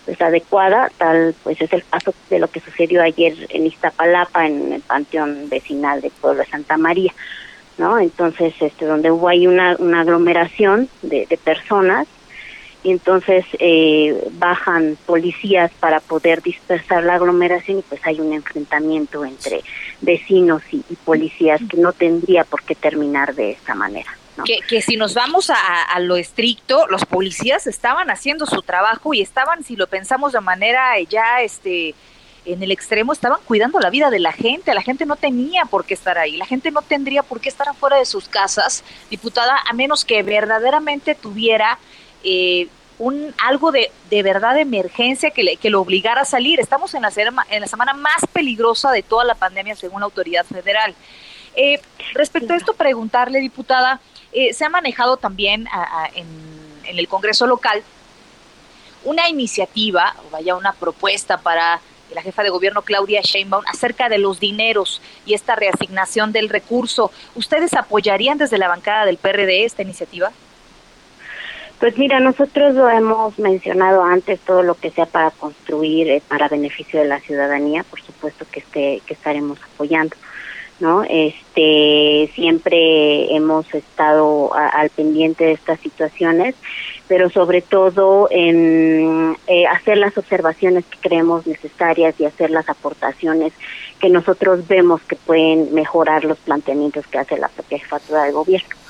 [0.05, 4.73] pues adecuada, tal pues es el caso de lo que sucedió ayer en Iztapalapa, en
[4.73, 7.13] el panteón vecinal del pueblo de Santa María,
[7.77, 7.99] ¿no?
[7.99, 12.07] Entonces, este, donde hubo ahí una, una aglomeración de, de personas,
[12.83, 19.23] y entonces eh, bajan policías para poder dispersar la aglomeración y pues hay un enfrentamiento
[19.23, 19.61] entre
[20.01, 24.11] vecinos y policías que no tendría por qué terminar de esta manera.
[24.45, 29.21] Que, que, si nos vamos a, lo estricto, los policías estaban haciendo su trabajo y
[29.21, 31.95] estaban, si lo pensamos de manera ya este
[32.43, 34.73] en el extremo, estaban cuidando la vida de la gente.
[34.73, 36.37] La gente no tenía por qué estar ahí.
[36.37, 40.23] La gente no tendría por qué estar afuera de sus casas, diputada, a menos que
[40.23, 41.77] verdaderamente tuviera
[42.23, 46.59] eh, un algo de, de verdad de emergencia que, le, que lo obligara a salir.
[46.59, 47.11] Estamos en la,
[47.49, 50.95] en la semana más peligrosa de toda la pandemia, según la autoridad federal.
[51.55, 51.81] Eh,
[52.13, 53.99] respecto a esto, preguntarle, diputada,
[54.33, 55.67] eh, se ha manejado también
[56.13, 56.27] en,
[56.85, 57.83] el Congreso local
[59.03, 61.79] una iniciativa, o vaya, una propuesta para
[62.13, 67.11] la jefa de gobierno Claudia Sheinbaum acerca de los dineros y esta reasignación del recurso.
[67.35, 70.31] ¿Ustedes apoyarían desde la bancada del PRD esta iniciativa?
[71.79, 76.47] Pues mira, nosotros lo hemos mencionado antes, todo lo que sea para construir eh, para
[76.47, 80.15] beneficio de la ciudadanía, por supuesto que esté, que estaremos apoyando.
[80.81, 81.03] ¿No?
[81.03, 86.55] Este, siempre hemos estado al pendiente de estas situaciones,
[87.07, 93.53] pero sobre todo en eh, hacer las observaciones que creemos necesarias y hacer las aportaciones
[93.99, 98.80] que nosotros vemos que pueden mejorar los planteamientos que hace la propia jefatura de gobierno.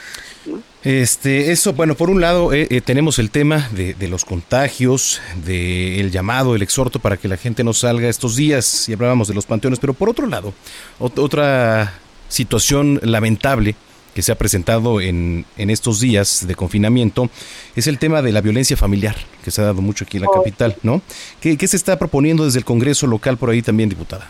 [0.83, 6.09] Este, eso, bueno, por un lado eh, eh, tenemos el tema de, los contagios, del
[6.11, 9.45] llamado, el exhorto para que la gente no salga estos días, y hablábamos de los
[9.45, 10.53] panteones, pero por otro lado,
[10.99, 11.93] otra
[12.29, 13.75] situación lamentable
[14.15, 17.29] que se ha presentado en, en, estos días de confinamiento
[17.75, 20.29] es el tema de la violencia familiar, que se ha dado mucho aquí en la
[20.29, 20.33] oh.
[20.33, 21.01] capital, ¿no?
[21.39, 24.29] ¿Qué, ¿Qué se está proponiendo desde el Congreso local por ahí también, diputada?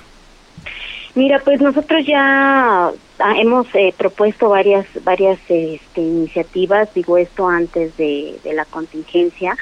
[1.13, 7.97] Mira, pues nosotros ya ah, hemos eh, propuesto varias varias este, iniciativas, digo esto antes
[7.97, 9.57] de, la contingencia.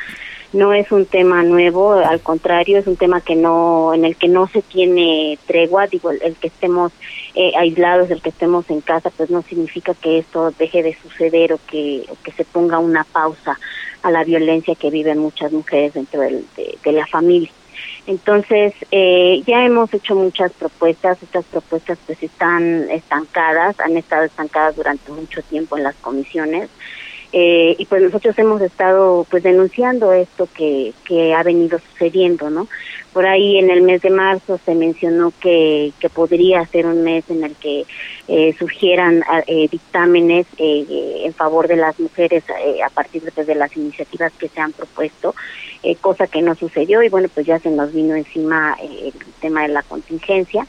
[0.52, 4.28] No es un tema nuevo, al contrario, es un tema que no en el que
[4.28, 5.88] no se tiene tregua.
[5.88, 6.92] Digo, el, que estemos
[7.36, 11.54] eh, aislados, el que estemos en casa, pues no significa que esto deje de suceder
[11.54, 13.60] o que, que se ponga una pausa
[14.02, 17.52] a la violencia que viven muchas mujeres dentro de la familia.
[18.10, 24.76] Entonces, eh, ya hemos hecho muchas propuestas, estas propuestas pues están estancadas, han estado estancadas
[24.76, 26.72] durante mucho tiempo en las comisiones.
[27.32, 32.68] Eh, y pues nosotros hemos estado pues denunciando esto que, que ha venido sucediendo, ¿no?
[33.14, 37.30] Por ahí en el mes de marzo se mencionó que, que podría ser un mes
[37.30, 37.86] en el que
[38.28, 43.46] eh, surgieran eh, dictámenes eh, en favor de las mujeres eh, a partir de, pues,
[43.46, 45.36] de, las iniciativas que se han propuesto,
[45.84, 49.64] eh, cosa que no sucedió y bueno, pues ya se nos vino encima el tema
[49.64, 50.66] de la contingencia.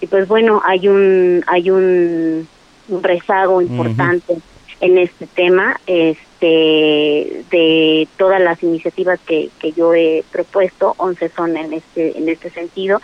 [0.00, 2.48] Y pues bueno, hay un, hay un,
[2.88, 4.38] un rezago importante
[4.80, 11.56] en este tema este de todas las iniciativas que, que yo he propuesto 11 son
[11.56, 13.00] en este en este sentido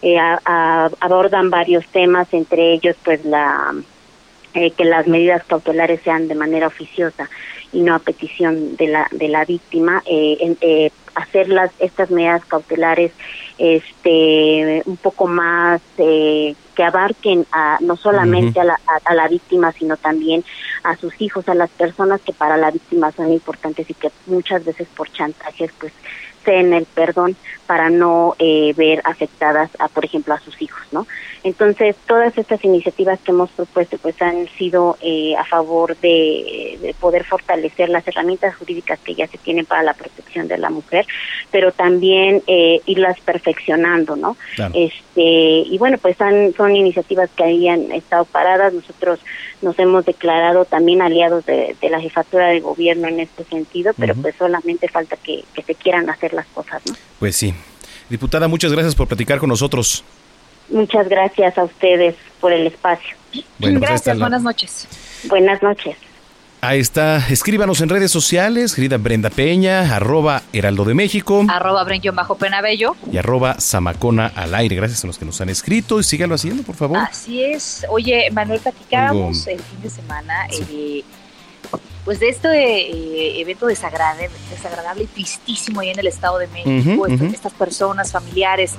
[0.00, 3.74] eh, abordan varios temas entre ellos pues la
[4.54, 7.28] eh, que las medidas cautelares sean de manera oficiosa
[7.72, 12.10] y no a petición de la de la víctima eh, en, eh, hacer las estas
[12.10, 13.12] medidas cautelares
[13.58, 19.72] este un poco más eh, que abarquen a, no solamente a, la, a, la víctima
[19.72, 20.44] sino también
[20.84, 24.64] a sus hijos a las personas que para la víctima son importantes y que muchas
[24.64, 25.92] veces por chantajes pues
[26.48, 31.06] en el perdón para no eh, ver afectadas a por ejemplo a sus hijos no
[31.44, 36.94] entonces todas estas iniciativas que hemos propuesto pues han sido eh, a favor de, de,
[36.94, 41.06] poder fortalecer las herramientas jurídicas que ya se tienen para la protección de la mujer
[41.50, 44.36] pero también eh, irlas perfeccionando no
[44.74, 48.72] este y bueno pues han, son iniciativas que habían estado paradas.
[48.72, 49.20] Nosotros
[49.62, 54.14] nos hemos declarado también aliados de, de la jefatura de gobierno en este sentido pero
[54.14, 56.82] pues solamente falta que, que se quieran hacer las cosas.
[56.86, 56.94] ¿no?
[57.18, 57.54] Pues sí.
[58.08, 60.02] Diputada, muchas gracias por platicar con nosotros.
[60.70, 63.16] Muchas gracias a ustedes por el espacio.
[63.58, 64.88] Bueno, pues gracias, buenas noches.
[65.24, 65.96] Buenas noches.
[66.60, 67.24] Ahí está.
[67.28, 71.46] Escríbanos en redes sociales, querida Brenda Peña, arroba Heraldo de México.
[71.48, 72.96] Arroba Brenquión Bajo Penabello.
[73.12, 74.74] Y arroba Zamacona al aire.
[74.74, 76.98] Gracias a los que nos han escrito y síganlo haciendo, por favor.
[76.98, 77.86] Así es.
[77.88, 81.04] Oye, Manuel, platicábamos el fin de semana eh,
[82.08, 87.06] pues de este eh, evento desagradable, desagradable y tristísimo ahí en el Estado de México.
[87.06, 88.76] Estas personas, familiares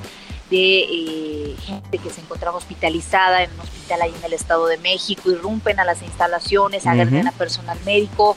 [0.49, 4.77] de eh, gente que se encontraba hospitalizada en un hospital ahí en el Estado de
[4.79, 7.27] México, irrumpen a las instalaciones, agreden Ujú.
[7.27, 8.35] a personal médico.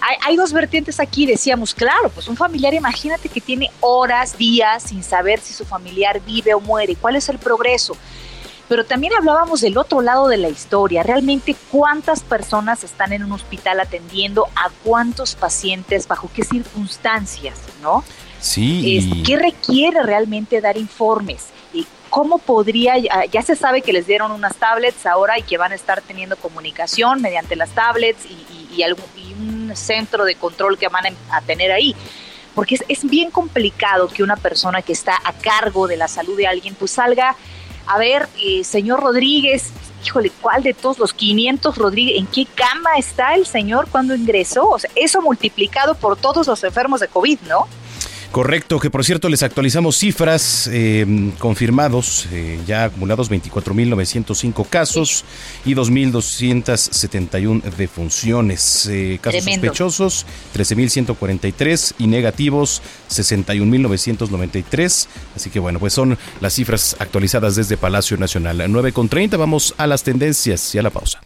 [0.00, 4.84] Hay, hay dos vertientes aquí, decíamos, claro, pues un familiar, imagínate que tiene horas, días
[4.84, 7.94] sin saber si su familiar vive o muere, cuál es el progreso.
[8.68, 13.32] Pero también hablábamos del otro lado de la historia, realmente cuántas personas están en un
[13.32, 18.04] hospital atendiendo a cuántos pacientes, bajo qué circunstancias, ¿no?
[18.40, 18.96] Sí.
[18.98, 21.46] Es- ¿Qué requiere realmente dar informes?
[21.72, 25.72] ¿Y ¿Cómo podría, ya- se sabe que les dieron unas tablets ahora y que van
[25.72, 30.36] a estar teniendo comunicación mediante las tablets y, y- y algún- y un centro de
[30.36, 31.94] control que van a tener ahí?
[32.54, 36.36] Porque es, es bien complicado que una persona que está a cargo de la salud
[36.36, 37.34] de alguien pues salga,
[37.86, 39.72] a ver, eh, señor Rodríguez,
[40.04, 42.18] híjole, ¿cuál de todos los 500 Rodríguez?
[42.18, 44.68] ¿En qué cama está el señor cuando ingresó?
[44.68, 47.66] O sea, eso multiplicado por todos los enfermos de COVID, ¿no?
[48.34, 55.24] Correcto, que por cierto les actualizamos cifras eh, confirmados, eh, ya acumulados 24.905 casos
[55.64, 58.88] y 2.271 defunciones.
[58.90, 59.66] Eh, casos Tremendo.
[59.68, 65.06] sospechosos, 13.143 y negativos, 61.993.
[65.36, 68.64] Así que bueno, pues son las cifras actualizadas desde Palacio Nacional.
[68.68, 71.20] 9 con 30, vamos a las tendencias y a la pausa.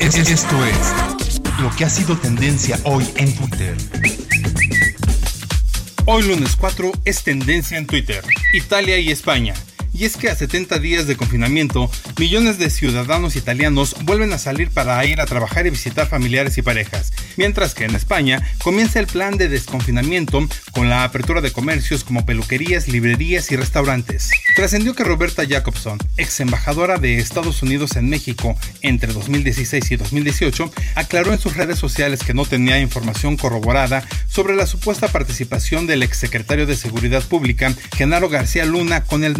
[0.00, 3.76] Es- Esto es lo que ha sido tendencia hoy en Twitter.
[6.10, 9.52] Hoy lunes 4 es tendencia en Twitter, Italia y España.
[9.98, 14.70] Y es que a 70 días de confinamiento, millones de ciudadanos italianos vuelven a salir
[14.70, 19.08] para ir a trabajar y visitar familiares y parejas, mientras que en España comienza el
[19.08, 24.30] plan de desconfinamiento con la apertura de comercios como peluquerías, librerías y restaurantes.
[24.54, 30.72] Trascendió que Roberta Jacobson, ex embajadora de Estados Unidos en México entre 2016 y 2018,
[30.94, 36.04] aclaró en sus redes sociales que no tenía información corroborada sobre la supuesta participación del
[36.04, 39.34] exsecretario de Seguridad Pública, Genaro García Luna, con el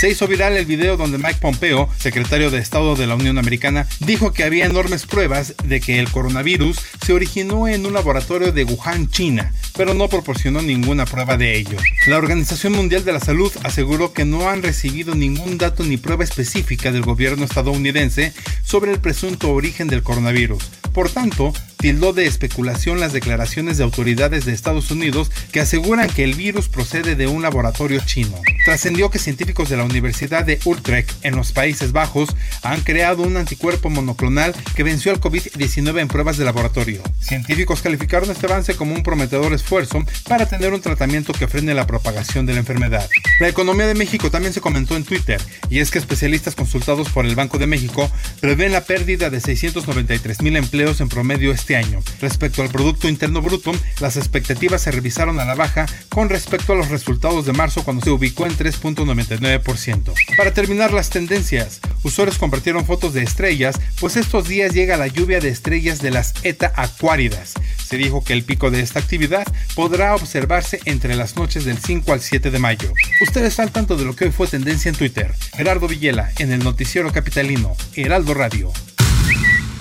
[0.00, 3.86] Se hizo viral el video donde Mike Pompeo, secretario de Estado de la Unión Americana,
[4.00, 8.64] dijo que había enormes pruebas de que el coronavirus se originó en un laboratorio de
[8.64, 11.76] Wuhan, China, pero no proporcionó ninguna prueba de ello.
[12.06, 16.24] La Organización Mundial de la Salud aseguró que no han recibido ningún dato ni prueba
[16.24, 20.64] específica del gobierno estadounidense sobre el presunto origen del coronavirus.
[20.92, 21.52] Por tanto,
[21.84, 26.70] tildó de especulación las declaraciones de autoridades de Estados Unidos que aseguran que el virus
[26.70, 28.40] procede de un laboratorio chino.
[28.64, 32.30] Trascendió que científicos de la Universidad de Utrecht en los Países Bajos
[32.62, 37.02] han creado un anticuerpo monoclonal que venció al COVID-19 en pruebas de laboratorio.
[37.20, 41.86] Científicos calificaron este avance como un prometedor esfuerzo para tener un tratamiento que frene la
[41.86, 43.06] propagación de la enfermedad.
[43.40, 47.26] La economía de México también se comentó en Twitter, y es que especialistas consultados por
[47.26, 52.00] el Banco de México prevén la pérdida de 693 mil empleos en promedio este año.
[52.20, 56.76] Respecto al Producto Interno Bruto, las expectativas se revisaron a la baja con respecto a
[56.76, 60.12] los resultados de marzo cuando se ubicó en 3.99%.
[60.36, 65.40] Para terminar las tendencias, usuarios compartieron fotos de estrellas, pues estos días llega la lluvia
[65.40, 67.54] de estrellas de las ETA acuáridas.
[67.84, 72.12] Se dijo que el pico de esta actividad podrá observarse entre las noches del 5
[72.12, 72.92] al 7 de mayo.
[73.20, 75.32] Ustedes están al tanto de lo que hoy fue tendencia en Twitter.
[75.56, 78.72] Gerardo Villela, en el noticiero capitalino, Heraldo Radio.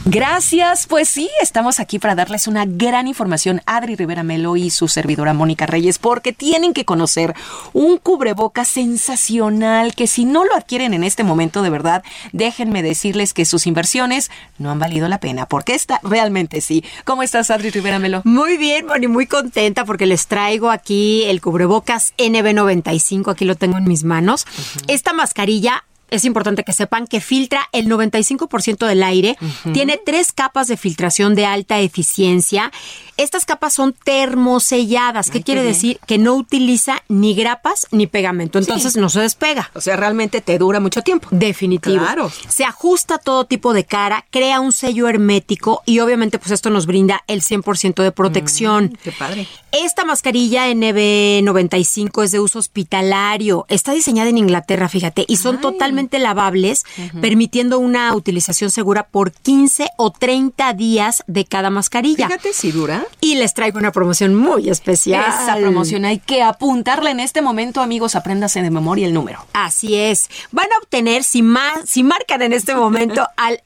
[0.05, 4.89] Gracias, pues sí, estamos aquí para darles una gran información, Adri Rivera Melo y su
[4.89, 7.33] servidora Mónica Reyes, porque tienen que conocer
[7.71, 13.33] un cubrebocas sensacional que si no lo adquieren en este momento, de verdad, déjenme decirles
[13.33, 16.83] que sus inversiones no han valido la pena, porque esta realmente sí.
[17.05, 18.23] ¿Cómo estás, Adri Rivera Melo?
[18.25, 23.77] Muy bien, Moni, muy contenta porque les traigo aquí el cubrebocas NB95, aquí lo tengo
[23.77, 24.45] en mis manos.
[24.89, 25.85] Esta mascarilla
[26.15, 29.37] es importante que sepan que filtra el 95% del aire,
[29.73, 32.71] tiene tres capas de filtración de alta eficiencia.
[33.17, 35.99] Estas capas son termoselladas, ¿qué Ay, quiere decir?
[36.07, 38.99] Que no utiliza ni grapas ni pegamento, entonces Sí.
[38.99, 39.69] no se despega.
[39.73, 41.27] O sea, realmente te dura mucho tiempo.
[41.31, 41.97] Definitivo.
[41.99, 42.31] Claro.
[42.47, 46.69] Se ajusta a todo tipo de cara, crea un sello hermético y obviamente pues esto
[46.69, 48.97] nos brinda el 100% de protección.
[49.03, 49.47] Qué padre.
[49.71, 53.65] Esta mascarilla NB95 es de uso hospitalario.
[53.69, 56.83] Está diseñada en Inglaterra, fíjate, y son totalmente lavables,
[57.21, 62.27] permitiendo una utilización segura por 15 o 30 días de cada mascarilla.
[62.27, 63.05] Fíjate si dura.
[63.21, 65.23] Y les traigo una promoción muy especial.
[65.43, 68.15] Esa promoción hay que apuntarla en este momento, amigos.
[68.15, 69.45] Apréndase de memoria el número.
[69.53, 70.29] Así es.
[70.51, 73.61] Van a obtener, si, ma- si marcan en este momento al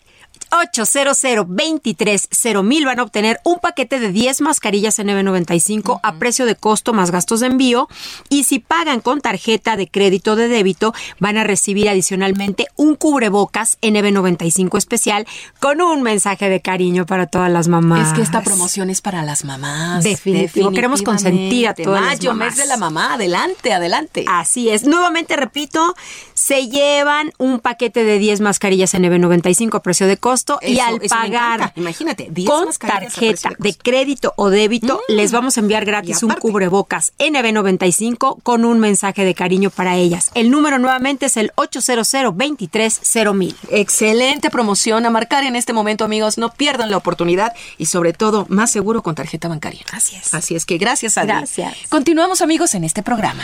[0.51, 1.17] 800
[2.63, 7.11] mil van a obtener un paquete de 10 mascarillas N95 a precio de costo más
[7.11, 7.87] gastos de envío.
[8.29, 13.77] Y si pagan con tarjeta de crédito de débito, van a recibir adicionalmente un cubrebocas
[13.81, 15.27] NB95 especial
[15.59, 18.09] con un mensaje de cariño para todas las mamás.
[18.09, 20.03] Es que esta promoción es para las mamás.
[20.03, 20.71] Definitivo.
[20.71, 22.47] Queremos consentir a todas las Mayo, mamás.
[22.47, 23.13] mes de la mamá.
[23.13, 24.25] Adelante, adelante.
[24.27, 24.85] Así es.
[24.85, 25.95] Nuevamente repito,
[26.37, 31.55] se llevan un paquete de 10 mascarillas NB95 a precio de costo y al pagar
[31.55, 31.73] encanta.
[31.75, 35.13] Imagínate, 10 con tarjeta de crédito o débito, Mm.
[35.13, 40.29] les vamos a enviar gratis un cubrebocas NB95 con un mensaje de cariño para ellas.
[40.35, 42.35] El número nuevamente es el 800
[43.33, 43.55] mil.
[43.71, 46.37] Excelente promoción a marcar en este momento, amigos.
[46.37, 49.81] No pierdan la oportunidad y sobre todo más seguro con tarjeta bancaria.
[49.91, 50.35] Así es.
[50.35, 51.29] Así es que gracias, Adri.
[51.29, 51.75] Gracias.
[51.89, 53.43] Continuamos, amigos, en este programa.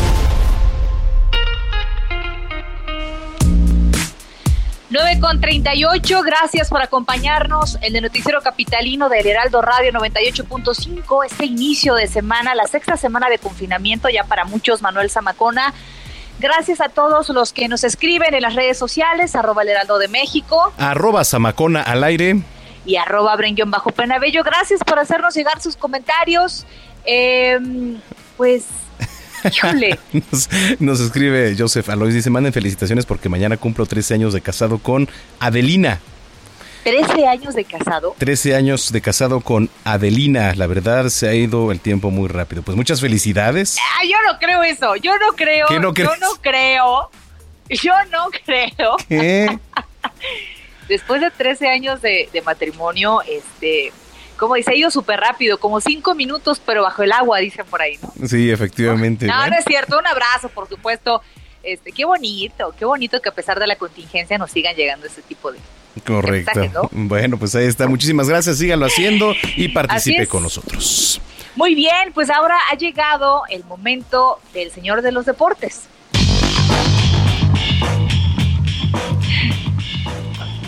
[4.91, 11.45] 9 con 38, gracias por acompañarnos en el noticiero capitalino del Heraldo Radio 98.5, este
[11.45, 15.73] inicio de semana, la sexta semana de confinamiento ya para muchos, Manuel Zamacona.
[16.39, 20.09] Gracias a todos los que nos escriben en las redes sociales, arroba el Heraldo de
[20.09, 22.41] México Arroba Zamacona al aire.
[22.85, 24.43] y arroba Bren bajo Penabello.
[24.43, 26.65] Gracias por hacernos llegar sus comentarios.
[27.05, 27.57] Eh,
[28.35, 28.65] pues,
[30.31, 34.79] Nos, nos escribe Joseph Alois, dice, manden felicitaciones porque mañana cumplo 13 años de casado
[34.79, 35.99] con Adelina.
[36.83, 38.15] 13 años de casado.
[38.17, 40.53] 13 años de casado con Adelina.
[40.55, 42.63] La verdad, se ha ido el tiempo muy rápido.
[42.63, 43.77] Pues muchas felicidades.
[43.79, 47.11] Ah, yo no creo eso, yo no creo, ¿Qué no yo no creo,
[47.69, 48.97] yo no creo.
[49.07, 49.59] ¿Qué?
[50.87, 53.93] Después de 13 años de, de matrimonio, este,
[54.41, 57.79] como dice, ha ido súper rápido, como 5 minutos, pero bajo el agua, dicen por
[57.79, 58.27] ahí, ¿no?
[58.27, 59.27] Sí, efectivamente.
[59.27, 61.21] No, no es cierto, un abrazo, por supuesto.
[61.61, 65.21] Este, qué bonito, qué bonito que a pesar de la contingencia nos sigan llegando ese
[65.21, 65.59] tipo de...
[66.03, 66.59] Correcto.
[66.59, 66.89] mensaje, ¿no?
[66.91, 67.87] Bueno, pues ahí está.
[67.87, 68.57] Muchísimas gracias.
[68.57, 71.21] Síganlo haciendo y participe con nosotros.
[71.55, 75.83] Muy bien, pues ahora ha llegado el momento del señor de los deportes.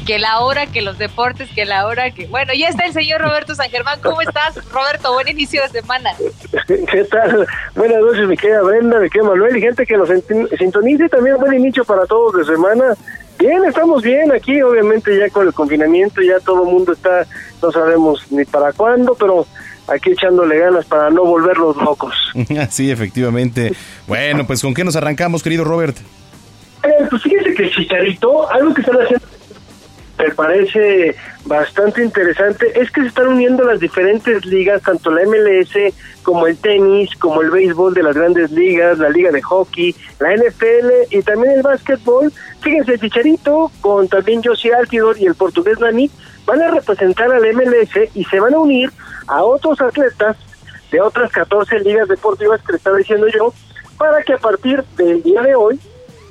[0.06, 2.28] Que la hora, que los deportes, que la hora, que...
[2.28, 4.00] Bueno, ya está el señor Roberto San Germán.
[4.02, 5.14] ¿Cómo estás, Roberto?
[5.14, 6.12] Buen inicio de semana.
[6.68, 7.48] ¿Qué tal?
[7.76, 10.10] Buenas noches, mi querida Brenda, mi querida Manuel y gente que nos
[10.58, 11.08] sintonice.
[11.08, 12.96] También buen inicio para todos de semana.
[13.40, 17.26] Bien, estamos bien aquí, obviamente ya con el confinamiento, ya todo el mundo está,
[17.62, 19.48] no sabemos ni para cuándo, pero
[19.88, 22.14] aquí echándole ganas para no volverlos locos.
[22.70, 23.74] Sí, efectivamente.
[24.08, 25.98] Bueno, pues ¿con qué nos arrancamos, querido Robert?
[26.84, 29.26] Eh, pues fíjese que el Chicharito, algo que están haciendo
[30.24, 31.16] me parece
[31.46, 36.58] bastante interesante es que se están uniendo las diferentes ligas, tanto la MLS como el
[36.58, 41.22] tenis, como el béisbol de las grandes ligas, la liga de hockey, la NFL y
[41.24, 42.32] también el básquetbol.
[42.62, 46.10] Fíjense, Chicharito con también Josie Altidor y el portugués Nani
[46.46, 48.90] van a representar al MLS y se van a unir
[49.28, 50.38] a otros atletas
[50.90, 53.54] de otras 14 ligas deportivas que le estaba diciendo yo,
[53.98, 55.80] para que a partir del día de hoy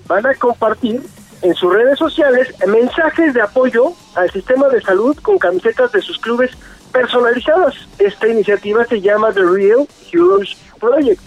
[0.06, 1.02] van a compartir
[1.42, 6.18] en sus redes sociales mensajes de apoyo al sistema de salud con camisetas de sus
[6.18, 6.50] clubes
[6.92, 7.74] personalizadas.
[7.98, 11.22] Esta iniciativa se llama The Real Heroes Project.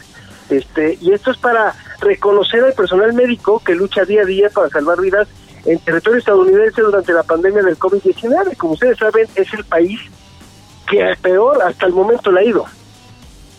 [0.50, 4.70] Este, y esto es para reconocer al personal médico que lucha día a día para
[4.70, 5.28] salvar vidas
[5.66, 8.56] en territorio estadounidense durante la pandemia del COVID-19.
[8.58, 10.00] Como ustedes saben, es el país
[10.88, 12.66] que peor hasta el momento le ha ido.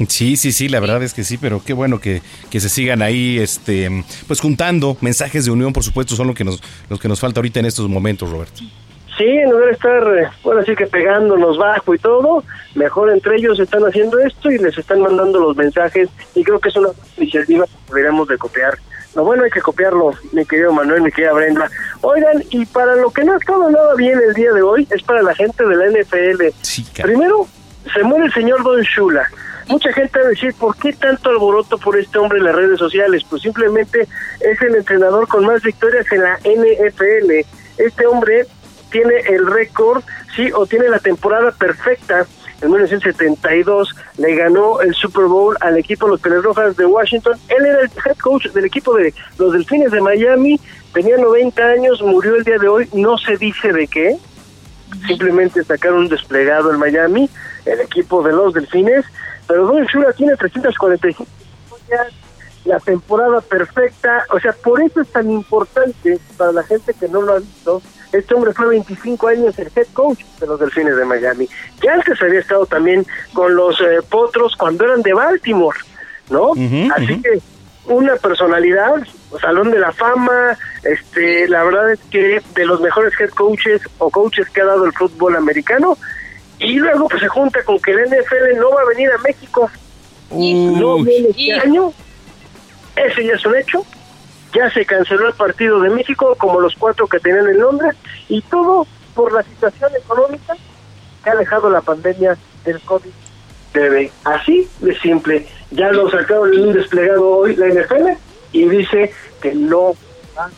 [0.09, 2.20] Sí, sí, sí, la verdad es que sí, pero qué bueno que,
[2.51, 6.44] que se sigan ahí, este, pues juntando mensajes de unión, por supuesto, son lo que
[6.44, 8.62] nos, los que nos falta ahorita en estos momentos, Roberto.
[9.16, 12.44] Sí, en lugar de estar, eh, bueno, así que pegándonos bajo y todo,
[12.74, 16.68] mejor entre ellos están haciendo esto y les están mandando los mensajes y creo que
[16.68, 18.76] es una iniciativa que deberíamos de copiar.
[19.14, 21.70] Lo bueno hay que copiarlo, mi querido Manuel, mi querida Brenda.
[22.03, 25.03] Oigan, y para lo que no ha estado nada bien el día de hoy, es
[25.03, 27.01] para la gente de la NFL.
[27.01, 27.49] Primero,
[27.94, 29.26] se muere el señor Don Shula.
[29.69, 32.79] Mucha gente va a decir, ¿por qué tanto alboroto por este hombre en las redes
[32.79, 33.25] sociales?
[33.29, 34.07] Pues simplemente
[34.41, 37.47] es el entrenador con más victorias en la NFL.
[37.79, 38.47] Este hombre
[38.91, 40.03] tiene el récord,
[40.37, 42.27] sí, o tiene la temporada perfecta.
[42.62, 47.39] En 1972 le ganó el Super Bowl al equipo de los Pieles Rojas de Washington.
[47.49, 50.59] Él era el head coach del equipo de los Delfines de Miami.
[50.95, 52.89] Tenía 90 años, murió el día de hoy.
[52.95, 54.17] No se dice de qué.
[55.07, 57.29] Simplemente sacaron un desplegado en Miami,
[57.67, 59.05] el equipo de los Delfines.
[59.47, 61.26] Pero Don Shula tiene 345
[61.70, 62.12] victorias,
[62.64, 67.22] la temporada perfecta, o sea, por eso es tan importante para la gente que no
[67.22, 67.80] lo ha visto.
[68.12, 71.49] Este hombre fue 25 años el head coach de los Delfines de Miami.
[71.82, 75.78] Ya antes había estado también con los eh, Potros cuando eran de Baltimore,
[76.30, 76.53] ¿no?
[76.94, 77.40] Así que
[77.88, 78.94] una personalidad,
[79.40, 84.11] salón de la fama, este, la verdad es que de los mejores head coaches o
[84.11, 85.97] coaches que ha dado el fútbol americano,
[86.59, 89.71] y luego pues se junta con que el NFL no va a venir a México,
[90.31, 91.93] no viene este año,
[92.97, 93.85] ese ya es un hecho,
[94.55, 97.95] ya se canceló el partido de México como los cuatro que tenían en Londres,
[98.29, 100.55] y todo por la situación económica
[101.23, 103.11] que ha dejado la pandemia del COVID.
[103.75, 104.11] -19.
[104.25, 108.17] Así de simple ya lo sacaron en un desplegado hoy la NFL
[108.53, 109.95] y dice que no
[110.37, 110.51] va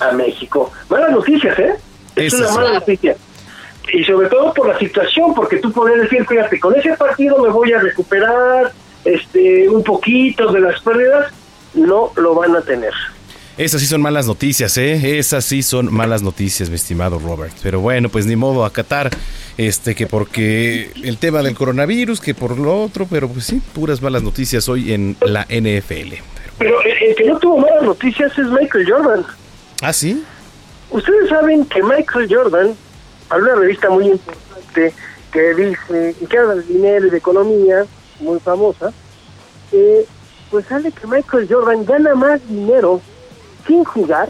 [0.00, 0.72] a México.
[0.88, 1.74] Malas noticias, ¿eh?
[2.16, 3.16] Es una mala noticia.
[3.92, 7.50] Y sobre todo por la situación, porque tú podrías decir, fíjate, con ese partido me
[7.50, 8.72] voy a recuperar
[9.04, 11.32] este un poquito de las pérdidas,
[11.74, 12.92] no lo van a tener.
[13.56, 15.18] Esas sí son malas noticias, ¿eh?
[15.18, 17.54] Esas sí son malas noticias, mi estimado Robert.
[17.62, 19.10] Pero bueno, pues ni modo a Qatar,
[19.56, 24.02] este, que porque el tema del coronavirus, que por lo otro, pero pues sí, puras
[24.02, 26.14] malas noticias hoy en la NFL.
[26.58, 29.24] Pero el, que no tuvo malas noticias es Michael Jordan.
[29.82, 30.24] ¿Ah, sí?
[30.90, 32.74] Ustedes saben que Michael Jordan,
[33.34, 34.94] a una revista muy importante
[35.32, 37.84] que dice, y que habla de dinero y de economía,
[38.20, 38.92] muy famosa,
[39.72, 40.06] eh,
[40.50, 43.00] pues sale que Michael Jordan gana más dinero
[43.66, 44.28] sin jugar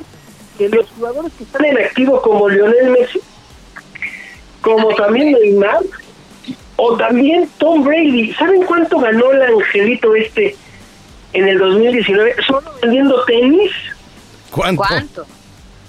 [0.57, 3.21] que los jugadores que están en activo como Lionel Messi,
[4.63, 5.83] como también Neymar,
[6.77, 8.33] o también Tom Brady.
[8.35, 10.57] ¿Saben cuánto ganó el angelito este
[11.35, 13.73] en el 2019 solo vendiendo tenis?
[14.51, 14.83] ¿Cuánto?
[14.83, 15.27] ¿Cuánto?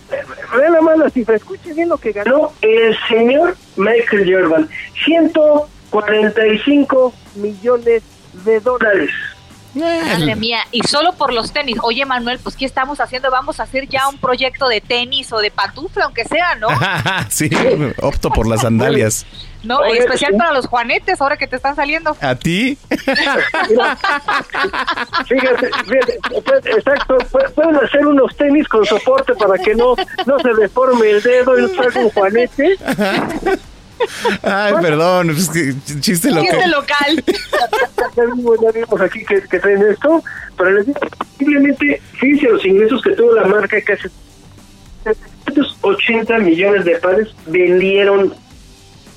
[0.09, 4.69] Vean nada más la cifra, escuchen bien lo que ganó el señor Michael Jordan.
[5.03, 8.03] 145 millones
[8.45, 9.09] de dólares.
[9.75, 11.77] Madre mía, y solo por los tenis.
[11.83, 13.29] Oye, Manuel, pues ¿qué estamos haciendo?
[13.29, 16.67] Vamos a hacer ya un proyecto de tenis o de pantufla, aunque sea, ¿no?
[17.29, 17.49] sí,
[18.01, 19.25] opto por las sandalias.
[19.63, 22.15] No, en especial para los juanetes, ahora que te están saliendo.
[22.21, 22.77] ¿A ti?
[25.27, 29.95] Fíjate, fíjate, pues, exacto, pu- pueden hacer unos tenis con soporte para que no,
[30.25, 32.77] no se deforme el dedo y no salga un juanete.
[34.43, 36.43] Ay, perdón, es que chiste local.
[36.45, 37.23] Chiste local.
[38.15, 40.23] Ya vimos, ya vimos aquí que, que traen esto,
[40.57, 40.99] pero les digo,
[41.37, 44.09] simplemente, fíjense los ingresos que tuvo la marca que hace
[45.45, 48.33] 780 millones de pares vendieron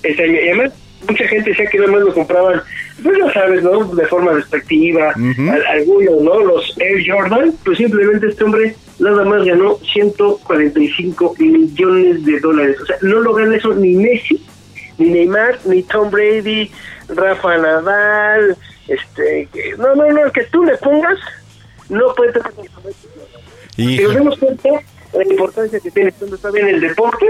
[0.02, 0.32] ese año.
[0.34, 0.72] Y además,
[1.08, 2.62] mucha gente decía que nada más lo compraban,
[3.02, 3.84] pues ya sabes, ¿no?
[3.94, 6.38] De forma despectiva, al- algunos, ¿no?
[6.40, 12.76] Los Air Jordan, pues simplemente este hombre nada más ganó 145 millones de dólares.
[12.82, 14.44] O sea, no lo gana eso ni Messi,
[14.98, 16.70] ni Neymar, ni Tom Brady,
[17.08, 18.56] Rafa Nadal,
[18.88, 21.18] este, que- no, no, no, el que tú le pongas,
[21.88, 22.52] no puede tener
[23.76, 24.12] Hijo.
[24.24, 24.68] nos cuenta
[25.12, 27.26] la importancia que tiene cuando está bien el deporte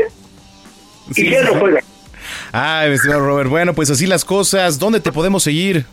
[1.15, 1.47] y ya sí.
[1.53, 1.81] no juega.
[2.53, 4.79] Ay, mi estimado Robert, bueno, pues así las cosas.
[4.79, 5.85] ¿Dónde te podemos seguir?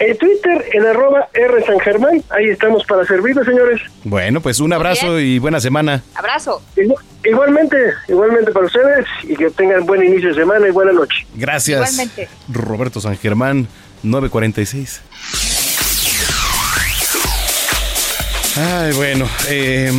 [0.00, 3.80] En Twitter, en arroba R San Germán, ahí estamos para servirles, señores.
[4.04, 6.02] Bueno, pues un abrazo y buena semana.
[6.14, 6.62] Abrazo.
[6.76, 6.94] Igu-
[7.24, 7.76] Igualmente,
[8.08, 11.26] igualmente para ustedes y que tengan buen inicio de semana y buena noche.
[11.34, 11.78] Gracias.
[11.80, 12.28] Igualmente.
[12.48, 13.66] Roberto San Germán,
[14.04, 15.02] 946.
[18.56, 19.92] Ay, bueno, eh,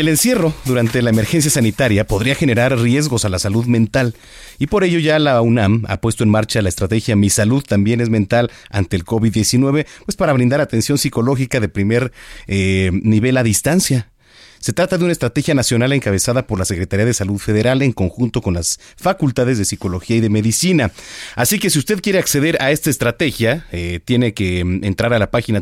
[0.00, 4.14] el encierro durante la emergencia sanitaria podría generar riesgos a la salud mental
[4.58, 8.00] y por ello ya la UNAM ha puesto en marcha la estrategia Mi Salud también
[8.00, 12.12] es mental ante el COVID-19, pues para brindar atención psicológica de primer
[12.46, 14.10] eh, nivel a distancia.
[14.58, 18.40] Se trata de una estrategia nacional encabezada por la Secretaría de Salud Federal en conjunto
[18.40, 20.90] con las facultades de Psicología y de Medicina.
[21.36, 25.18] Así que si usted quiere acceder a esta estrategia, eh, tiene que mm, entrar a
[25.18, 25.60] la página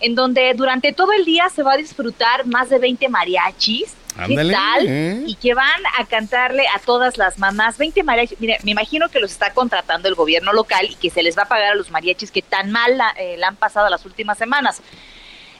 [0.00, 3.94] en donde durante todo el día se va a disfrutar más de 20 mariachis.
[4.16, 4.86] Ándale, ¿Qué tal?
[4.88, 5.22] ¿eh?
[5.26, 8.40] Y que van a cantarle a todas las mamás 20 mariachis.
[8.40, 11.42] Mire, me imagino que los está contratando el gobierno local y que se les va
[11.42, 14.36] a pagar a los mariachis que tan mal la, eh, la han pasado las últimas
[14.36, 14.82] semanas.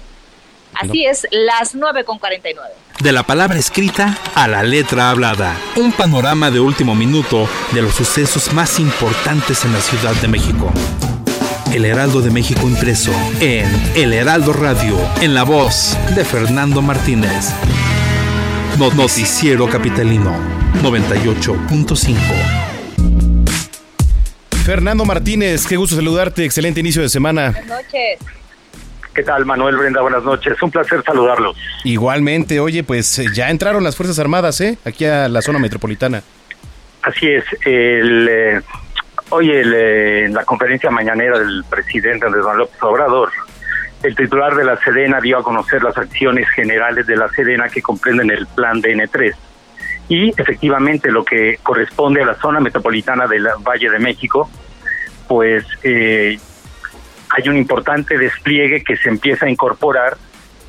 [0.79, 2.71] Así es, las 9 con 49.
[3.01, 5.57] De la palabra escrita a la letra hablada.
[5.77, 10.73] Un panorama de último minuto de los sucesos más importantes en la Ciudad de México.
[11.73, 17.51] El Heraldo de México impreso en El Heraldo Radio, en la voz de Fernando Martínez.
[18.79, 20.35] No- Noticiero Capitalino
[20.83, 22.17] 98.5.
[24.65, 27.51] Fernando Martínez, qué gusto saludarte, excelente inicio de semana.
[27.51, 28.19] Buenas noches.
[29.19, 30.01] ¿Qué tal, Manuel Brenda?
[30.01, 30.63] Buenas noches.
[30.63, 31.57] Un placer saludarlos.
[31.83, 34.79] Igualmente, oye, pues eh, ya entraron las Fuerzas Armadas, ¿eh?
[34.85, 36.23] Aquí a la zona metropolitana.
[37.03, 37.45] Así es.
[37.67, 38.61] El, eh,
[39.31, 43.33] hoy el, eh, en la conferencia mañanera del presidente Andrés Manuel López Obrador,
[44.05, 47.83] el titular de la Sedena dio a conocer las acciones generales de la Sedena que
[47.83, 49.35] comprenden el plan DN3.
[50.11, 54.49] Y efectivamente lo que corresponde a la zona metropolitana del Valle de México,
[55.27, 56.39] pues eh,
[57.31, 60.17] hay un importante despliegue que se empieza a incorporar,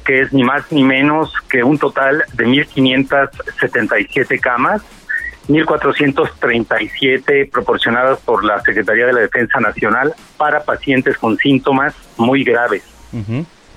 [0.05, 4.81] que es ni más ni menos que un total de 1.577 camas,
[5.47, 12.83] 1.437 proporcionadas por la Secretaría de la Defensa Nacional para pacientes con síntomas muy graves.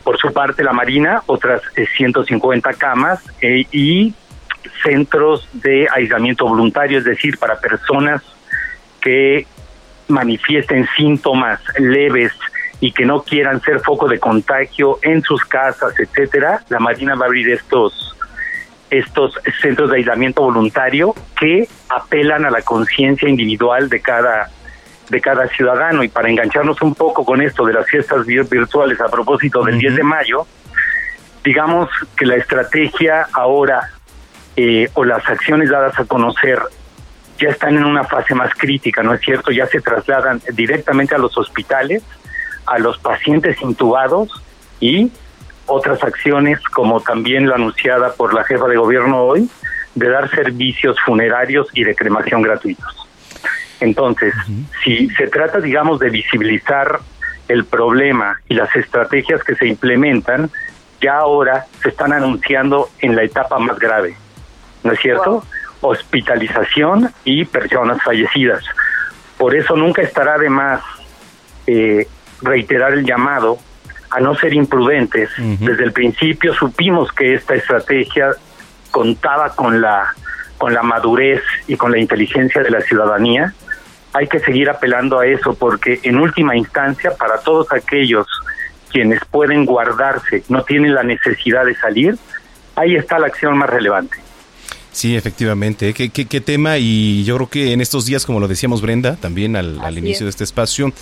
[0.05, 4.15] Por su parte, la Marina, otras eh, 150 camas eh, y
[4.83, 8.23] centros de aislamiento voluntario, es decir, para personas
[9.01, 9.47] que
[10.09, 12.33] manifiesten síntomas leves
[12.83, 17.27] y que no quieran ser foco de contagio en sus casas, etcétera, la Marina va
[17.27, 18.17] a abrir estos
[18.91, 24.51] estos centros de aislamiento voluntario que apelan a la conciencia individual de cada
[25.09, 29.01] de cada ciudadano y para engancharnos un poco con esto de las fiestas vir- virtuales
[29.01, 30.47] a propósito del 10 de mayo,
[31.45, 33.91] digamos que la estrategia ahora
[34.57, 36.59] eh, o las acciones dadas a conocer
[37.39, 39.51] ya están en una fase más crítica, ¿no es cierto?
[39.53, 42.03] Ya se trasladan directamente a los hospitales,
[42.67, 44.31] a los pacientes intubados
[44.81, 45.11] y
[45.67, 49.49] otras acciones como también la anunciada por la jefa de gobierno hoy
[49.95, 52.97] de dar servicios funerarios y de cremación gratuitos.
[53.81, 54.33] Entonces,
[54.85, 57.01] si se trata, digamos, de visibilizar
[57.49, 60.51] el problema y las estrategias que se implementan,
[61.01, 64.17] ya ahora se están anunciando en la etapa más grave,
[64.85, 65.45] ¿no es cierto?
[65.81, 68.65] Hospitalización y personas fallecidas.
[69.37, 70.81] Por eso nunca estará de más
[71.67, 72.07] eh,
[72.43, 73.59] reiterar el llamado
[74.11, 75.31] a no ser imprudentes.
[75.39, 78.31] Desde el principio supimos que esta estrategia
[78.91, 80.15] contaba con la
[80.59, 83.53] con la madurez y con la inteligencia de la ciudadanía.
[84.13, 88.27] Hay que seguir apelando a eso porque en última instancia para todos aquellos
[88.93, 92.17] quienes pueden guardarse, no tienen la necesidad de salir,
[92.77, 94.19] ahí está la acción más relevante.
[94.93, 95.89] Sí, efectivamente.
[95.89, 95.95] ¿eh?
[95.95, 96.77] ¿Qué, qué, qué tema?
[96.79, 100.19] Y yo creo que en estos días, como lo decíamos Brenda, también al, al inicio
[100.19, 100.25] es.
[100.25, 100.93] de este espacio,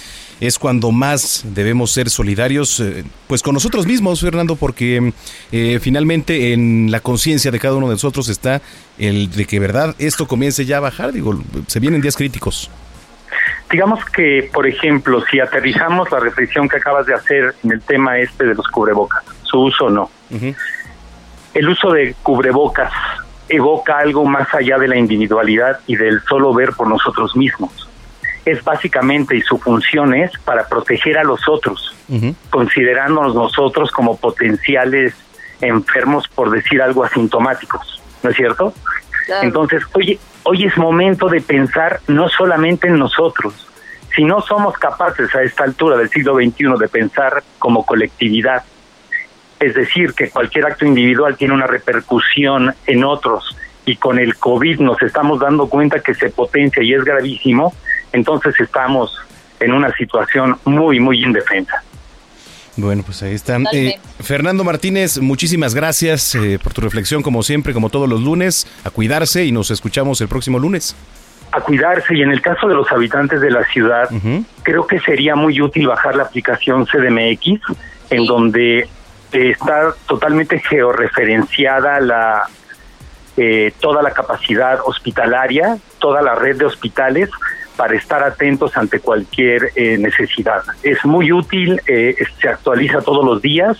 [0.40, 5.12] es cuando más debemos ser solidarios, eh, pues con nosotros mismos, Fernando, porque
[5.52, 8.62] eh, finalmente en la conciencia de cada uno de nosotros está
[8.98, 11.12] el de que, verdad, esto comience ya a bajar.
[11.12, 12.70] Digo, se vienen días críticos.
[13.70, 18.18] Digamos que, por ejemplo, si aterrizamos la reflexión que acabas de hacer en el tema
[18.18, 20.10] este de los cubrebocas, su uso o no.
[21.54, 22.92] El uso de cubrebocas
[23.48, 27.89] evoca algo más allá de la individualidad y del solo ver por nosotros mismos.
[28.50, 31.94] Es básicamente, y su función es para proteger a los otros,
[32.50, 35.14] considerándonos nosotros como potenciales
[35.60, 38.72] enfermos, por decir algo, asintomáticos, ¿no es cierto?
[39.42, 43.68] Entonces, hoy, hoy es momento de pensar no solamente en nosotros,
[44.14, 48.64] si no somos capaces a esta altura del siglo XXI de pensar como colectividad,
[49.60, 54.80] es decir, que cualquier acto individual tiene una repercusión en otros y con el COVID
[54.80, 57.74] nos estamos dando cuenta que se potencia y es gravísimo,
[58.12, 59.16] entonces estamos
[59.60, 61.82] en una situación muy, muy indefensa.
[62.76, 63.66] Bueno, pues ahí están.
[63.72, 68.66] Eh, Fernando Martínez, muchísimas gracias eh, por tu reflexión, como siempre, como todos los lunes.
[68.84, 70.96] A cuidarse y nos escuchamos el próximo lunes.
[71.52, 74.08] A cuidarse y en el caso de los habitantes de la ciudad,
[74.62, 77.60] creo que sería muy útil bajar la aplicación CDMX,
[78.10, 78.88] en donde
[79.32, 82.48] está totalmente georreferenciada la
[83.36, 87.30] eh, toda la capacidad hospitalaria, toda la red de hospitales
[87.80, 90.62] para estar atentos ante cualquier eh, necesidad.
[90.82, 93.78] Es muy útil, eh, se actualiza todos los días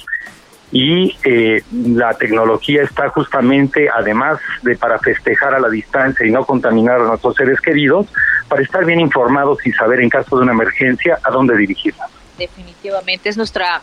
[0.73, 6.47] y eh, la tecnología está justamente, además de para festejar a la distancia y no
[6.47, 8.07] contaminar a nuestros seres queridos,
[8.49, 12.09] para estar bien informados y saber en caso de una emergencia a dónde dirigirnos.
[12.39, 13.83] Definitivamente es nuestra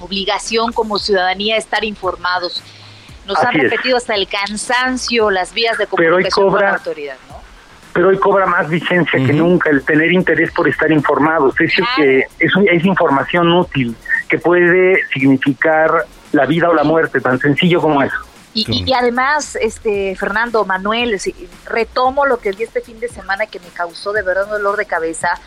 [0.00, 2.62] obligación como ciudadanía estar informados.
[3.26, 7.43] Nos han repetido hasta el cansancio las vías de comunicación con la autoridad, ¿no?
[7.94, 11.54] Pero hoy cobra más vigencia que nunca el tener interés por estar informados.
[11.60, 13.96] Es, que es, es información útil
[14.28, 18.16] que puede significar la vida o la muerte, tan sencillo como eso.
[18.52, 21.20] Y, y, además, este Fernando, Manuel,
[21.66, 24.76] retomo lo que vi este fin de semana que me causó de verdad un dolor
[24.76, 25.40] de cabeza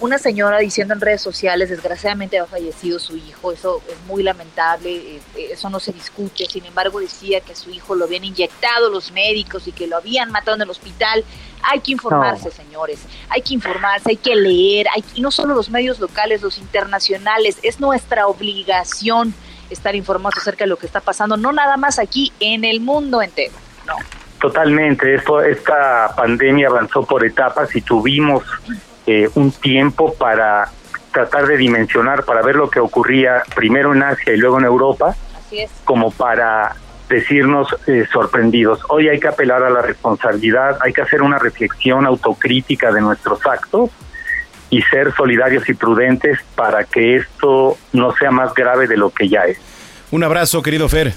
[0.00, 5.16] una señora diciendo en redes sociales, desgraciadamente ha fallecido su hijo, eso es muy lamentable,
[5.16, 5.20] eh,
[5.50, 9.66] eso no se discute, sin embargo decía que su hijo lo habían inyectado los médicos
[9.66, 11.24] y que lo habían matado en el hospital.
[11.62, 15.70] Hay que informarse, señores, hay que informarse, hay que leer, hay, y no solo los
[15.70, 19.34] medios locales, los internacionales, es nuestra obligación
[19.68, 23.20] estar informados acerca de lo que está pasando, no nada más aquí, en el mundo
[23.20, 23.54] entero,
[23.86, 23.96] ¿no?
[24.40, 28.44] Totalmente, esto, esta pandemia avanzó por etapas y tuvimos
[29.10, 30.70] eh, un tiempo para
[31.14, 35.16] tratar de dimensionar, para ver lo que ocurría primero en Asia y luego en Europa,
[35.84, 36.76] como para
[37.08, 38.80] decirnos eh, sorprendidos.
[38.90, 43.40] Hoy hay que apelar a la responsabilidad, hay que hacer una reflexión autocrítica de nuestros
[43.46, 43.88] actos
[44.68, 49.30] y ser solidarios y prudentes para que esto no sea más grave de lo que
[49.30, 49.58] ya es.
[50.10, 51.14] Un abrazo, querido Fer.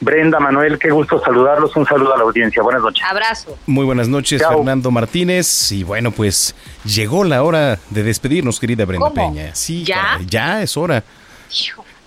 [0.00, 1.74] Brenda, Manuel, qué gusto saludarlos.
[1.74, 2.62] Un saludo a la audiencia.
[2.62, 3.04] Buenas noches.
[3.04, 3.58] Abrazo.
[3.66, 5.72] Muy buenas noches, Fernando Martínez.
[5.72, 9.54] Y bueno, pues llegó la hora de despedirnos, querida Brenda Peña.
[9.54, 10.18] Sí, ¿Ya?
[10.26, 11.02] ya es hora.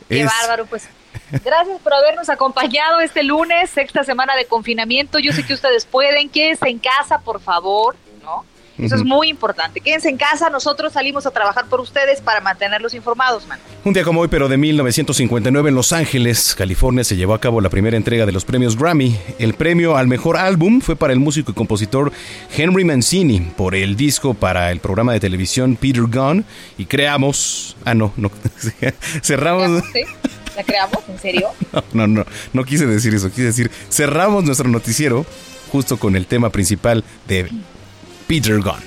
[0.08, 0.88] qué bárbaro, pues.
[1.44, 5.20] Gracias por habernos acompañado este lunes, sexta semana de confinamiento.
[5.20, 6.30] Yo sé que ustedes pueden.
[6.30, 8.46] Quédense en casa, por favor, ¿no?
[8.82, 9.80] Eso es muy importante.
[9.80, 13.60] Quédense en casa, nosotros salimos a trabajar por ustedes para mantenerlos informados, man.
[13.84, 17.62] Un día como hoy, pero de 1959 en Los Ángeles, California, se llevó a cabo
[17.62, 19.16] la primera entrega de los premios Grammy.
[19.38, 22.12] El premio al mejor álbum fue para el músico y compositor
[22.56, 26.44] Henry Mancini por el disco para el programa de televisión Peter Gunn
[26.78, 27.76] y creamos...
[27.86, 28.32] Ah, no, no.
[29.22, 29.84] cerramos...
[30.56, 31.00] ¿La creamos?
[31.08, 31.50] ¿En serio?
[31.94, 33.30] No, no, no, no quise decir eso.
[33.30, 35.26] Quise decir, cerramos nuestro noticiero
[35.72, 37.50] justo con el tema principal de
[38.32, 38.80] Peter Gunn.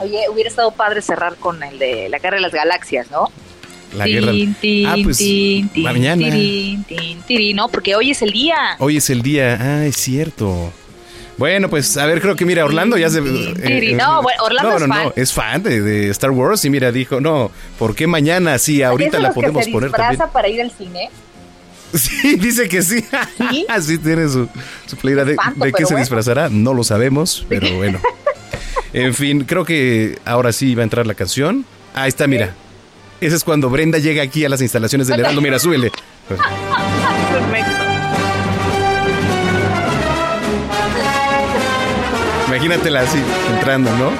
[0.00, 3.30] Oye, hubiera estado padre cerrar con el de la Guerra de las Galaxias, ¿no?
[3.94, 4.32] La guerra.
[4.88, 5.22] ah, pues
[5.76, 6.26] mañana.
[7.54, 8.56] no, porque hoy es el día.
[8.80, 9.56] Hoy es el día.
[9.60, 10.72] Ah, es cierto.
[11.38, 13.20] Bueno, pues a ver, creo que mira, Orlando ya se.
[13.20, 15.04] Eh, no, bueno, Orlando no, es fan.
[15.04, 18.58] no, es fan de, Star Wars y mira, dijo, no, ¿por qué mañana?
[18.58, 20.20] Sí, ahorita la podemos que se poner también.
[20.32, 21.10] para ir al cine?
[21.94, 23.04] Sí, dice que sí.
[23.50, 24.48] Sí, sí tiene su,
[24.86, 25.26] su playera.
[25.26, 26.48] ¿De, de qué se disfrazará?
[26.48, 28.00] No lo sabemos, pero bueno.
[28.92, 31.64] En fin, creo que ahora sí va a entrar la canción.
[31.94, 32.54] Ahí está, mira.
[33.20, 35.40] Ese es cuando Brenda llega aquí a las instalaciones del Heraldo.
[35.40, 35.90] Mira, súbele.
[42.48, 43.22] Imagínatela así,
[43.54, 44.10] entrando, ¿no?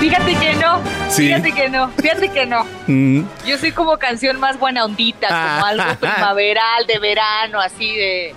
[0.00, 0.80] Fíjate que no.
[1.10, 1.90] Fíjate que no.
[1.90, 2.64] Fíjate que no.
[2.86, 3.22] Mm.
[3.46, 8.34] Yo soy como canción más buena ondita, como algo primaveral, de verano, así de.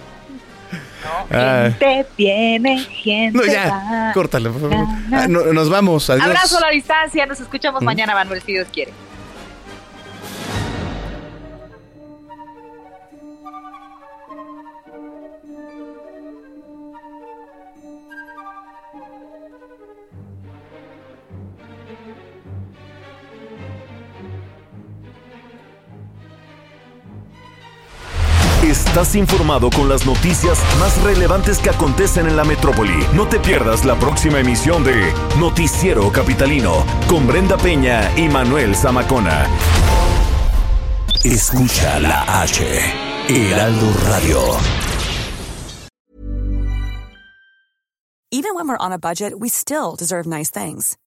[1.29, 4.87] Gente viene, gente No, ya, córtalo, por favor.
[5.11, 6.25] Ah, nos vamos, adiós.
[6.25, 8.93] Abrazo a la distancia, nos escuchamos mañana, Manuel, si Dios quiere.
[28.97, 32.97] Estás informado con las noticias más relevantes que acontecen en la metrópoli.
[33.13, 39.45] No te pierdas la próxima emisión de Noticiero Capitalino con Brenda Peña y Manuel Zamacona.
[41.23, 42.65] Escucha la H.
[43.29, 44.39] Heraldo Radio.
[48.31, 50.97] Even when we're on a budget, we still deserve nice things.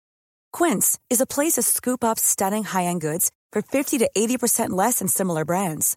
[0.52, 5.00] Quince is a place to scoop up stunning high-end goods for 50 to 80% less
[5.00, 5.96] than similar brands.